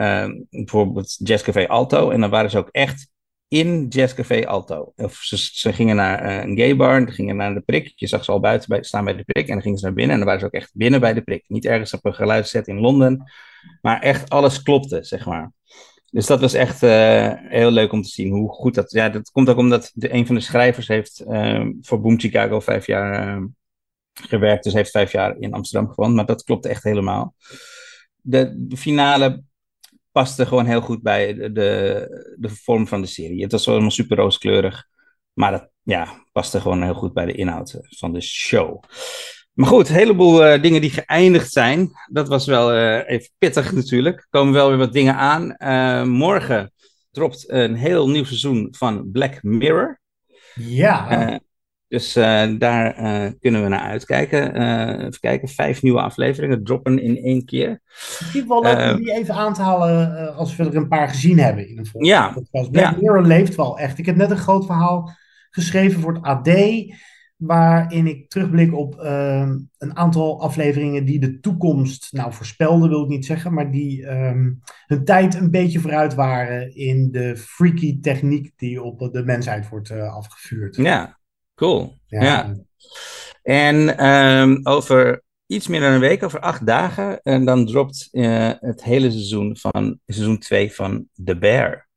[0.51, 3.09] bijvoorbeeld Jazz Café Alto en dan waren ze ook echt
[3.49, 4.93] in Jazz Café Alto.
[4.97, 7.93] Of ze, ze gingen naar een gay bar, en gingen naar de prik.
[7.95, 9.95] Je zag ze al buiten bij, staan bij de prik en dan gingen ze naar
[9.95, 11.45] binnen en dan waren ze ook echt binnen bij de prik.
[11.49, 13.33] Niet ergens op een geluidsset in Londen,
[13.83, 15.53] maar echt alles klopte, zeg maar.
[16.11, 18.91] Dus dat was echt uh, heel leuk om te zien hoe goed dat...
[18.91, 22.61] Ja, dat komt ook omdat de, een van de schrijvers heeft uh, voor Boom Chicago
[22.61, 23.43] vijf jaar
[24.13, 24.65] gewerkt.
[24.65, 26.15] Dus heeft vijf jaar in Amsterdam gewoond.
[26.15, 27.35] Maar dat klopte echt helemaal.
[28.23, 29.43] De finale
[30.17, 33.43] paste gewoon heel goed bij de, de, de vorm van de serie.
[33.43, 34.85] Het was allemaal super rooskleurig.
[35.33, 38.83] Maar dat ja, paste gewoon heel goed bij de inhoud van de show.
[39.53, 41.91] Maar goed, een heleboel uh, dingen die geëindigd zijn.
[42.13, 44.19] Dat was wel uh, even pittig natuurlijk.
[44.19, 45.55] Er komen wel weer wat dingen aan.
[45.59, 46.73] Uh, morgen
[47.11, 50.01] dropt een heel nieuw seizoen van Black Mirror.
[50.55, 51.41] Ja.
[51.89, 52.13] Dus
[52.59, 52.95] daar
[53.41, 54.57] kunnen we naar uitkijken.
[54.99, 57.81] even kijken, vijf nieuwe afleveringen droppen in één keer.
[58.19, 61.39] Misschien wel leuk om die even aan te halen als we er een paar gezien
[61.39, 62.29] hebben in een volgende ja.
[62.33, 62.71] podcast.
[62.71, 62.97] Black ja.
[63.01, 63.99] Mirror leeft wel echt.
[63.99, 65.11] Ik heb net een groot verhaal
[65.51, 66.49] geschreven voor het AD
[67.37, 73.09] waarin ik terugblik op uh, een aantal afleveringen die de toekomst, nou voorspelden wil ik
[73.09, 78.53] niet zeggen, maar die um, hun tijd een beetje vooruit waren in de freaky techniek
[78.57, 80.77] die op de mensheid wordt uh, afgevuurd.
[80.77, 81.19] Ja,
[81.57, 81.99] cool.
[82.07, 82.23] Ja.
[82.23, 82.55] ja.
[83.43, 88.51] En um, over iets meer dan een week, over acht dagen, en dan dropt uh,
[88.61, 91.89] het hele seizoen van seizoen 2 van The Bear.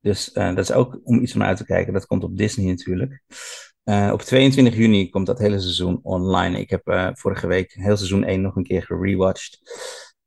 [0.00, 1.92] Dus uh, dat is ook om iets om uit te kijken.
[1.92, 3.22] Dat komt op Disney natuurlijk.
[3.84, 6.60] Uh, op 22 juni komt dat hele seizoen online.
[6.60, 9.60] Ik heb vorige week heel seizoen 1 nog een keer gerewatcht.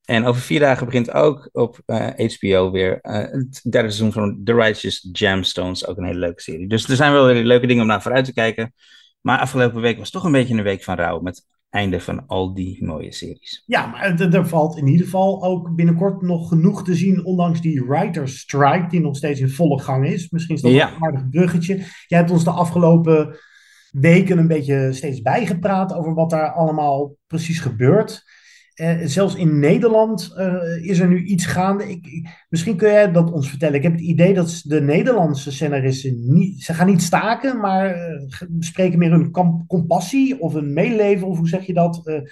[0.05, 4.53] En over vier dagen begint ook op uh, HBO weer het derde seizoen van The
[4.53, 5.87] Righteous Gemstones.
[5.87, 6.67] Ook een hele leuke serie.
[6.67, 8.73] Dus er zijn wel weer leuke dingen om naar vooruit te kijken.
[9.21, 12.27] Maar afgelopen week was toch een beetje een week van rouw met het einde van
[12.27, 13.63] al die mooie series.
[13.65, 17.61] Ja, maar er, er valt in ieder geval ook binnenkort nog genoeg te zien, ondanks
[17.61, 20.29] die writer's strike, die nog steeds in volle gang is.
[20.29, 20.91] Misschien is dat Ja.
[20.95, 21.75] een aardig bruggetje.
[22.07, 23.37] Jij hebt ons de afgelopen
[23.91, 28.23] weken een beetje steeds bijgepraat over wat daar allemaal precies gebeurt.
[28.75, 31.89] Eh, zelfs in Nederland eh, is er nu iets gaande.
[31.89, 33.75] Ik, misschien kun jij dat ons vertellen.
[33.75, 38.21] Ik heb het idee dat de Nederlandse scenaristen niet, ze gaan niet staken, maar eh,
[38.59, 39.31] spreken meer hun
[39.67, 42.23] compassie of een meeleven, of hoe zeg je dat,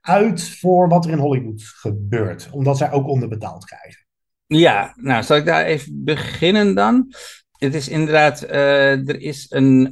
[0.00, 2.48] uit voor wat er in Hollywood gebeurt.
[2.50, 4.06] Omdat zij ook onderbetaald krijgen.
[4.46, 7.12] Ja, nou, zal ik daar even beginnen dan?
[7.58, 9.88] Het is inderdaad, er is een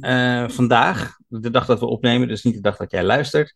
[0.51, 3.53] vandaag, de dag dat we opnemen, dus niet de dag dat jij luistert.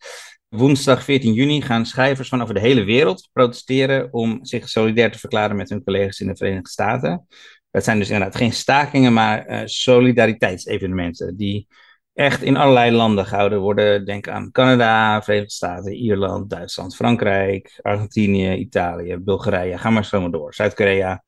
[0.56, 5.20] Woensdag 14 juni gaan schrijvers van over de hele wereld protesteren om zich solidair te
[5.20, 7.28] verklaren met hun collega's in de Verenigde Staten.
[7.70, 11.68] Dat zijn dus inderdaad geen stakingen, maar eh, solidariteitsevenementen die
[12.14, 14.06] echt in allerlei landen gehouden worden.
[14.06, 19.78] Denk aan Canada, Verenigde Staten, Ierland, Duitsland, Frankrijk, Argentinië, Italië, Bulgarije.
[19.78, 20.54] Ga maar zo maar door.
[20.54, 21.24] Zuid-Korea,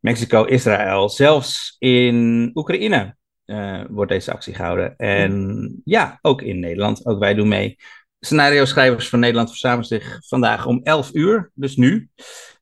[0.00, 1.08] Mexico, Israël.
[1.08, 4.96] Zelfs in Oekraïne eh, wordt deze actie gehouden.
[4.96, 7.06] En ja, ook in Nederland.
[7.06, 7.76] Ook wij doen mee.
[8.20, 12.08] Scenario-schrijvers van Nederland verzamelen zich vandaag om 11 uur, dus nu.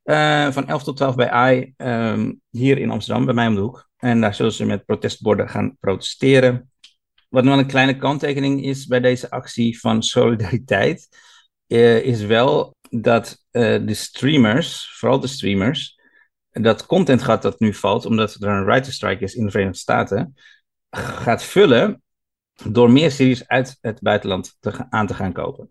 [0.03, 3.61] eh, van 11 tot 12 bij AI, ehm, hier in Amsterdam, bij mij om de
[3.61, 3.89] hoek.
[3.97, 6.71] En daar zullen ze met protestborden gaan protesteren.
[7.29, 11.09] Wat wel een kleine kanttekening is bij deze actie van solidariteit,
[11.67, 16.01] eh, is wel dat eh, de streamers, vooral de streamers,
[16.51, 20.35] dat contentgat dat nu valt, omdat er een writer strike is in de Verenigde Staten,
[20.91, 22.03] gaat vullen
[22.65, 25.71] door meer series uit het buitenland te, aan te gaan kopen.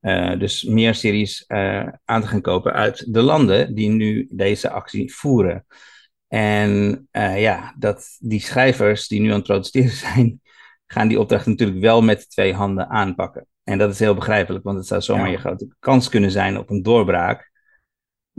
[0.00, 4.70] Eh, dus meer series eh, aan te gaan kopen uit de landen die nu deze
[4.70, 5.66] actie voeren.
[6.28, 10.40] En eh, ja, dat die schrijvers die nu aan het protesteren zijn,
[10.86, 13.46] gaan die opdracht natuurlijk wel met twee handen aanpakken.
[13.64, 15.32] En dat is heel begrijpelijk, want het zou zomaar Ja.
[15.32, 17.49] je grote kans kunnen zijn op een doorbraak.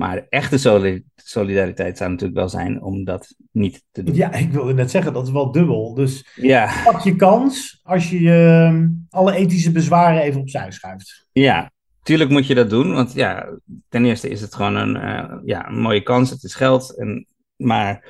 [0.01, 4.15] Maar echte soli- solidariteit zou natuurlijk wel zijn om dat niet te doen.
[4.15, 5.93] Ja, ik wilde net zeggen, dat is wel dubbel.
[5.93, 6.71] Dus Ja.
[6.83, 11.27] pak je kans als je eh, alle ethische bezwaren even opzij schuift.
[11.31, 11.71] Ja,
[12.03, 12.93] tuurlijk moet je dat doen.
[12.93, 13.49] Want ja,
[13.89, 16.29] ten eerste is het gewoon een, eh, ja, een mooie kans.
[16.29, 16.97] Het is geld.
[16.97, 18.05] En, maar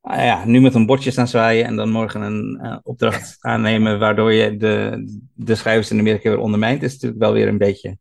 [0.00, 3.98] ah ja, nu met een bordje staan zwaaien en dan morgen een eh, opdracht aannemen
[3.98, 7.98] waardoor je de, de schrijvers in Amerika weer ondermijnt, is natuurlijk wel weer een beetje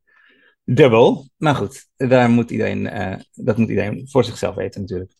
[0.75, 1.29] dubbel.
[1.37, 5.13] Maar goed, daar moet iedereen, eh, dat moet iedereen voor zichzelf weten natuurlijk.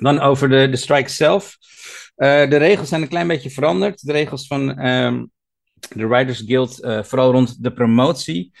[0.00, 1.56] Dan over de, de strike zelf.
[2.14, 4.06] Eh, de regels zijn een klein beetje veranderd.
[4.06, 5.24] De regels van ehm,
[5.94, 8.52] de Writers Guild, eh, vooral rond de promotie.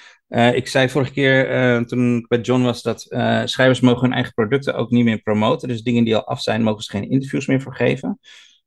[0.54, 3.00] Ik zei vorige keer toen ik bij John was dat
[3.44, 5.68] schrijvers mogen hun eigen producten ook niet meer promoten.
[5.68, 8.18] Dus dingen die al af zijn, mogen ze geen interviews meer voor geven.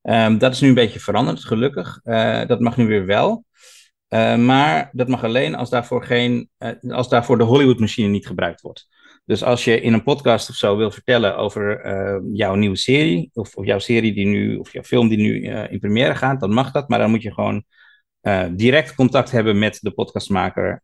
[0.01, 2.01] Ehm, dat is nu een beetje veranderd, gelukkig.
[2.47, 3.45] Dat mag nu weer wel.
[4.07, 8.61] Eh, maar dat mag alleen als daarvoor, geen, eh, als daarvoor de Hollywood-machine niet gebruikt
[8.61, 8.87] wordt.
[9.25, 13.29] Dus als je in een podcast of zo wil vertellen over eh, jouw nieuwe serie,
[13.33, 16.53] of, of jouw serie die nu, of jouw film die nu in première gaat, dan
[16.53, 16.89] mag dat.
[16.89, 17.63] Maar dan moet je gewoon
[18.51, 20.83] direct contact hebben met de podcastmaker,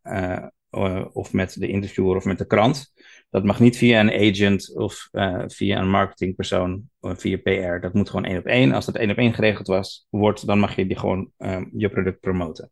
[1.14, 2.94] of met de interviewer of met de krant.
[3.32, 7.82] Dat mag niet via een agent of eh, via een marketingpersoon of via PR.
[7.82, 8.72] Dat moet gewoon één op één.
[8.72, 11.90] Als dat één op één geregeld was, wordt, dan mag je die gewoon eh, je
[11.90, 12.72] product promoten.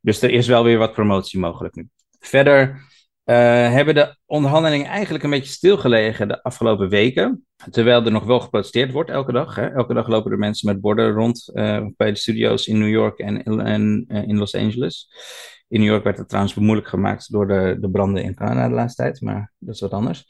[0.00, 1.88] Dus er is wel weer wat promotie mogelijk nu.
[2.18, 2.82] Verder
[3.24, 3.36] eh,
[3.72, 7.46] hebben de onderhandelingen eigenlijk een beetje stilgelegen de afgelopen weken.
[7.70, 9.54] Terwijl er nog wel geprotesteerd wordt elke dag.
[9.54, 9.68] Hè.
[9.68, 13.18] Elke dag lopen er mensen met borden rond eh, bij de studio's in New York
[13.18, 15.08] en, en eh, in Los Angeles.
[15.68, 18.74] In New York werd het trouwens bemoeilijk gemaakt door de, de branden in Canada de
[18.74, 20.26] laatste tijd, maar dat is wat anders.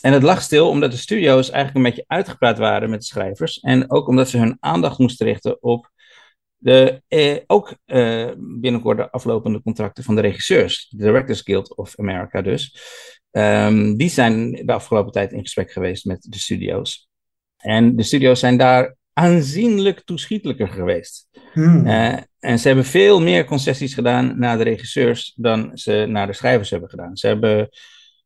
[0.00, 3.60] En het lag stil omdat de studio's eigenlijk een beetje uitgepraat waren met de schrijvers.
[3.60, 5.90] En ook omdat ze hun aandacht moesten richten op
[6.56, 10.88] de, eh, ook eh, binnenkort de aflopende contracten van de regisseurs.
[10.88, 12.78] De Directors Guild of America dus.
[13.30, 17.08] Ehm, die zijn de afgelopen tijd in gesprek geweest met de studio's.
[17.56, 21.28] En de studio's zijn daar aanzienlijk toeschietelijker geweest.
[21.52, 21.86] Hmm.
[21.86, 26.32] Eh, en ze hebben veel meer concessies gedaan naar de regisseurs dan ze naar de
[26.32, 27.16] schrijvers hebben gedaan.
[27.16, 27.68] Ze hebben,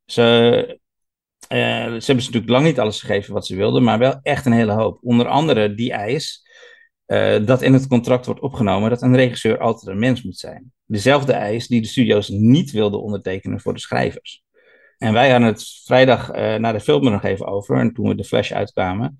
[0.04, 0.22] ze,
[1.48, 4.46] eh, ze hebben ze natuurlijk lang niet alles gegeven wat ze wilden, maar wel echt
[4.46, 4.98] een hele hoop.
[5.02, 6.42] Onder andere die eis
[7.06, 10.72] eh, dat in het contract wordt opgenomen dat een regisseur altijd een mens moet zijn.
[10.84, 14.42] Dezelfde eis die de studio's niet wilden ondertekenen voor de schrijvers.
[14.98, 17.78] En wij hadden het vrijdag na de film er nog even over.
[17.78, 19.16] En toen we de Flash uitkwamen,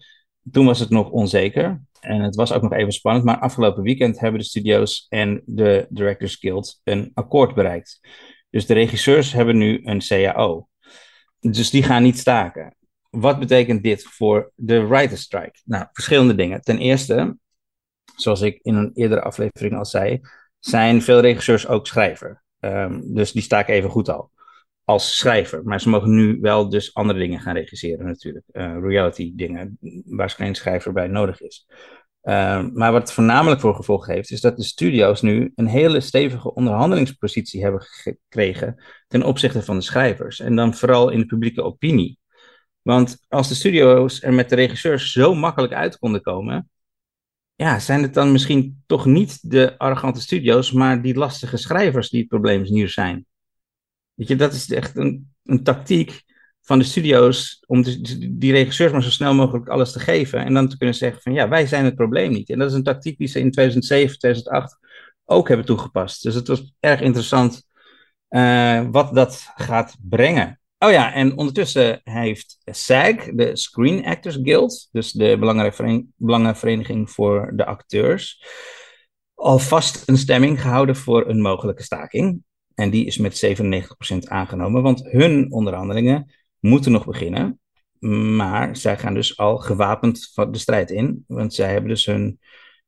[0.50, 1.82] toen was het nog onzeker.
[2.00, 3.24] En het was ook nog even spannend.
[3.24, 8.00] Maar afgelopen weekend hebben de studio's en de Directors Guild een akkoord bereikt.
[8.50, 10.68] Dus de regisseurs hebben nu een CAO.
[11.40, 12.76] Dus die gaan niet staken.
[13.10, 15.58] Wat betekent dit voor de writer's strike?
[15.64, 16.60] Nou, verschillende dingen.
[16.60, 17.36] Ten eerste,
[18.16, 20.20] zoals ik in een eerdere aflevering al zei,
[20.58, 22.42] zijn veel regisseurs ook schrijver.
[22.58, 24.31] Ehm, dus die staken even goed al
[24.84, 25.64] als schrijver.
[25.64, 28.44] Maar ze mogen nu wel dus andere dingen gaan regisseren natuurlijk.
[28.52, 31.66] Uh, reality dingen, waar geen schrijver bij nodig is.
[32.22, 36.00] Uh, maar wat het voornamelijk voor gevolg heeft, is dat de studio's nu een hele
[36.00, 40.40] stevige onderhandelingspositie hebben gekregen ten opzichte van de schrijvers.
[40.40, 42.18] En dan vooral in de publieke opinie.
[42.82, 46.70] Want als de studio's er met de regisseurs zo makkelijk uit konden komen,
[47.54, 52.20] ja, zijn het dan misschien toch niet de arrogante studio's, maar die lastige schrijvers die
[52.20, 53.26] het probleem hier zijn.
[54.14, 56.22] Weet dat is echt een, een tactiek
[56.60, 57.82] van de studio's om
[58.30, 61.32] die regisseurs maar zo snel mogelijk alles te geven en dan te kunnen zeggen van
[61.32, 62.50] ja, wij zijn het probleem niet.
[62.50, 64.78] En dat is een tactiek die ze in 2007, 2008
[65.24, 66.22] ook hebben toegepast.
[66.22, 67.66] Dus het was erg interessant
[68.28, 70.60] uh, wat dat gaat brengen.
[70.78, 75.36] Oh ja, en ondertussen heeft SAG, de Screen Actors Guild, dus de
[76.18, 78.44] belangenvereniging voor de acteurs,
[79.34, 82.42] alvast een stemming gehouden voor een mogelijke staking.
[82.82, 87.60] En die is met 97% aangenomen, want hun onderhandelingen moeten nog beginnen.
[88.36, 92.40] Maar zij gaan dus al gewapend van de strijd in, want zij hebben dus hun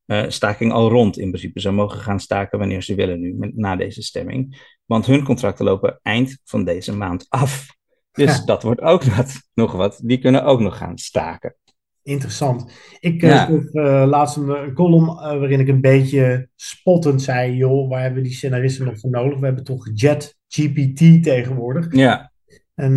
[0.07, 1.61] uh, staking al rond in principe.
[1.61, 4.73] Ze mogen gaan staken wanneer ze willen nu, met, na deze stemming.
[4.85, 7.67] Want hun contracten lopen eind van deze maand af.
[8.13, 10.01] Dus dat wordt ook wat, nog wat.
[10.03, 11.57] Die kunnen ook nog gaan staken.
[12.05, 12.73] Interessant.
[13.01, 13.49] Ik uh, ja.
[13.49, 18.23] uh, laatst een, een column uh, waarin ik een beetje spottend zei: joh, waar hebben
[18.23, 19.39] we die scenaristen nog voor nodig?
[19.39, 21.95] We hebben toch Jet GPT tegenwoordig.
[21.95, 22.33] Ja.
[22.75, 22.97] En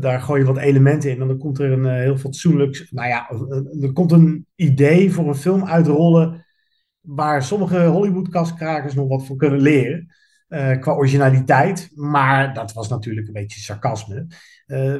[0.00, 1.20] daar gooi je wat elementen in.
[1.20, 2.86] En dan komt er een heel fatsoenlijk.
[2.90, 3.30] Nou ja,
[3.80, 6.44] er komt een idee voor een film uitrollen.
[7.00, 10.06] waar sommige Hollywood-kastkrakers nog wat voor kunnen leren.
[10.80, 11.90] qua originaliteit.
[11.94, 14.26] Maar dat was natuurlijk een beetje sarcasme.
[14.66, 14.96] Uh,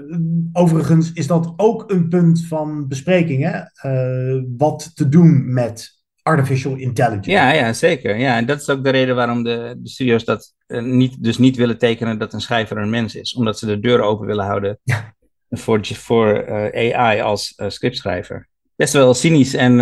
[0.53, 3.61] overigens is dat ook een punt van bespreking, hè?
[3.91, 7.31] Uh, wat te doen met artificial intelligence.
[7.31, 8.17] Ja, ja, zeker.
[8.17, 11.39] Ja, en dat is ook de reden waarom de, de studio's dat uh, niet, dus
[11.39, 13.35] niet willen tekenen dat een schrijver een mens is.
[13.35, 15.15] Omdat ze de deur open willen houden ja.
[15.51, 18.49] voor, voor AI als scriptschrijver.
[18.77, 19.77] Best wel cynisch en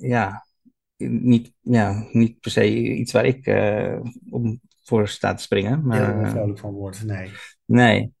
[0.00, 0.46] ja,
[0.96, 3.46] niet, ja, niet per se iets waar ik
[4.30, 5.82] om voor sta te springen.
[5.86, 7.30] Maar, Heel vrolijk van woord, nee.
[7.64, 8.12] Nee.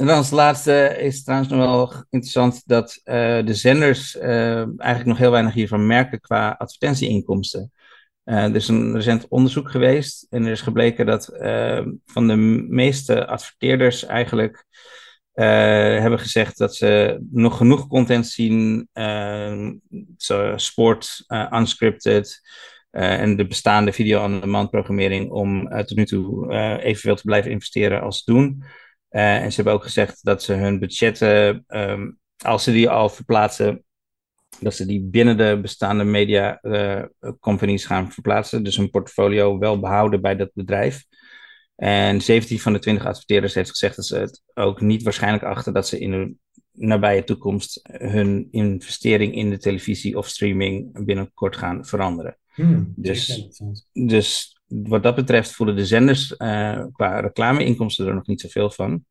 [0.00, 5.04] En dan als laatste is trouwens nog wel interessant dat uh, de zenders uh, eigenlijk
[5.04, 7.72] nog heel weinig hiervan merken qua advertentieinkomsten.
[8.24, 11.24] Uh, er is een recent onderzoek geweest en er is gebleken dat
[12.06, 12.36] van de
[12.68, 14.64] meeste adverteerders eigenlijk
[15.32, 18.88] hebben gezegd dat ze nog genoeg content zien,
[20.16, 22.40] zo sport, unscripted,
[22.90, 28.64] en de bestaande video-on-demand programmering om tot nu toe evenveel te blijven investeren als doen.
[29.10, 33.08] Uh, en ze hebben ook gezegd dat ze hun budgetten, um, als ze die al
[33.08, 33.84] verplaatsen,
[34.60, 37.02] dat ze die binnen de bestaande media uh,
[37.40, 38.62] companies gaan verplaatsen.
[38.62, 41.04] Dus hun portfolio wel behouden bij dat bedrijf.
[41.76, 45.72] En 17 van de 20 adverteerders heeft gezegd dat ze het ook niet waarschijnlijk achten
[45.72, 46.34] dat ze in de
[46.72, 52.38] nabije toekomst hun investering in de televisie of streaming binnenkort gaan veranderen.
[52.54, 53.50] Hmm, dus,
[53.92, 59.04] dus wat dat betreft voelen de zenders uh, qua reclameinkomsten er nog niet zoveel van.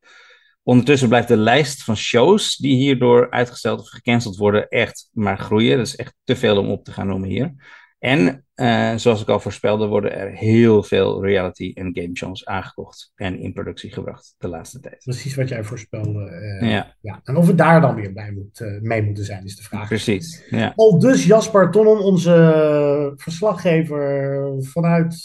[0.64, 5.78] Ondertussen blijft de lijst van shows die hierdoor uitgesteld of gecanceld worden echt maar groeien.
[5.78, 7.54] Dat is echt te veel om op te gaan noemen hier.
[8.00, 13.12] En uh, zoals ik al voorspelde, worden er heel veel reality en game shows aangekocht
[13.16, 15.04] en in productie gebracht de laatste tijd.
[15.04, 16.60] Precies wat jij voorspelde.
[16.62, 16.96] Uh, ja.
[17.02, 17.22] ja.
[17.24, 19.88] En of we daar dan weer bij moet, uh, mee moeten zijn, is de vraag.
[19.88, 20.44] Precies.
[20.50, 20.74] Ja.
[20.76, 25.18] Al dus Jasper Tonnon, onze verslaggever vanuit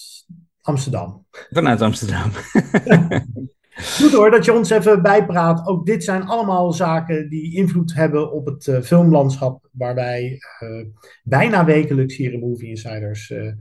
[0.60, 1.26] Amsterdam.
[1.50, 2.30] Vanuit Amsterdam.
[3.74, 5.66] Goed hoor, dat je ons even bijpraat.
[5.66, 10.84] Ook dit zijn allemaal zaken die invloed hebben op het uh, filmlandschap, waar wij uh,
[11.22, 13.52] bijna wekelijks hier in Movie Insiders uh,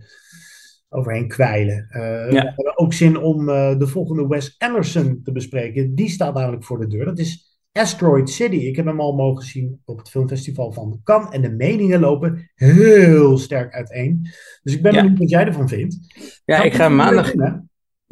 [0.89, 1.87] overheen kwijlen.
[1.91, 2.27] Ja.
[2.29, 5.95] We hebben ook zin om de volgende Wes Anderson te bespreken.
[5.95, 7.05] Die staat namelijk voor de deur.
[7.05, 8.55] Dat is Asteroid City.
[8.55, 11.29] Ik heb hem al mogen zien op het filmfestival van Cannes.
[11.29, 14.21] En de meningen lopen heel sterk uiteen.
[14.63, 15.97] Dus ik ben benieuwd wat jij ervan vindt.
[16.45, 17.33] Ja, Gaan ik ga maandag...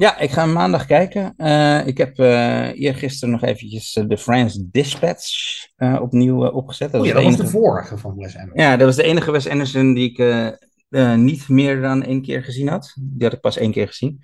[0.01, 1.33] Ja, ik ga maandag kijken.
[1.37, 5.29] Uh, ik heb uh, eergisteren nog eventjes uh, de France Dispatch
[5.77, 6.91] opnieuw opgezet.
[6.91, 8.63] Dat, oh, ja, was, dat de was de vorige van Wes Anderson.
[8.63, 10.57] Ja, dat was de enige Wes Anderson die ik
[11.15, 12.93] niet meer dan één keer gezien had.
[12.99, 14.23] Die had ik pas één keer gezien.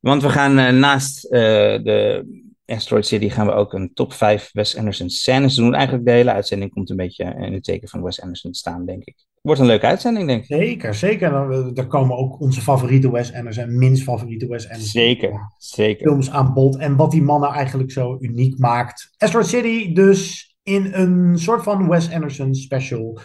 [0.00, 2.24] Want we gaan naast de
[2.66, 5.74] Asteroid City gaan we ook een top 5 Wes Anderson scènes doen.
[5.74, 9.04] Eigenlijk de hele uitzending komt een beetje in het teken van Wes Anderson staan, denk
[9.04, 9.16] ik.
[9.40, 10.46] Wordt een leuke uitzending, denk ik.
[10.46, 11.32] Zeker, zeker.
[11.78, 15.02] Er komen ook onze favoriete Wes Anderson, minst favoriete Wes Anderson.
[15.02, 16.06] Zeker, zeker.
[16.06, 16.76] Films aan bod.
[16.76, 19.14] En wat die man nou eigenlijk zo uniek maakt.
[19.16, 23.18] Asteroid City dus in een soort van Wes Anderson special.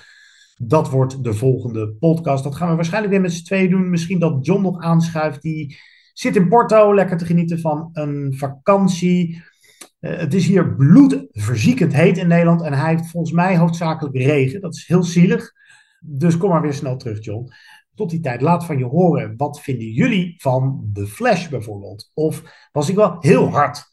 [0.55, 2.43] Dat wordt de volgende podcast.
[2.43, 3.89] Dat gaan we waarschijnlijk weer met z'n tweeën doen.
[3.89, 5.41] Misschien dat John nog aanschuift.
[5.41, 5.77] Die
[6.19, 9.43] zit in Porto lekker te genieten van een vakantie.
[9.99, 12.61] Uh, het is hier bloedverziekend heet in Nederland.
[12.61, 14.61] En hij heeft volgens mij hoofdzakelijk regen.
[14.61, 15.51] Dat is heel zielig.
[15.99, 17.51] Dus kom maar weer snel terug, John.
[17.95, 19.33] Tot die tijd, laat van je horen.
[19.37, 22.11] Wat vinden jullie van The Flash bijvoorbeeld?
[22.13, 23.83] Of was ik wel heel hard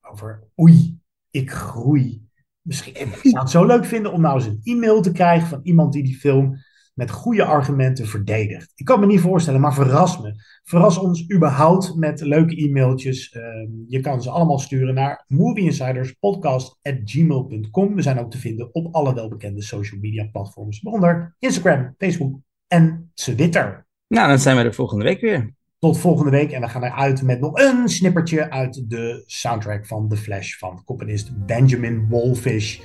[0.00, 0.98] over oei,
[1.30, 2.22] ik groei.
[2.60, 5.60] Misschien ik zou het zo leuk vinden om nou eens een e-mail te krijgen van
[5.62, 6.56] iemand die die film
[6.94, 8.72] met goede argumenten verdedigt.
[8.74, 10.34] Ik kan me niet voorstellen, maar verras me.
[10.62, 13.32] Verras ons überhaupt met leuke e-mailtjes.
[13.32, 13.42] Uh,
[13.88, 17.94] je kan ze allemaal sturen naar movieinsiderspodcast.gmail.com.
[17.94, 23.10] We zijn ook te vinden op alle welbekende social media platforms, waaronder Instagram, Facebook en
[23.14, 23.86] Twitter.
[24.08, 25.54] Nou, dan zijn we er volgende week weer.
[25.78, 30.08] Tot volgende week en we gaan eruit met nog een snippertje uit de soundtrack van
[30.08, 32.80] The Flash van componist Benjamin Wolfish.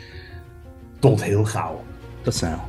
[0.99, 1.83] Tot heel gauw.
[2.21, 2.68] Tot snel.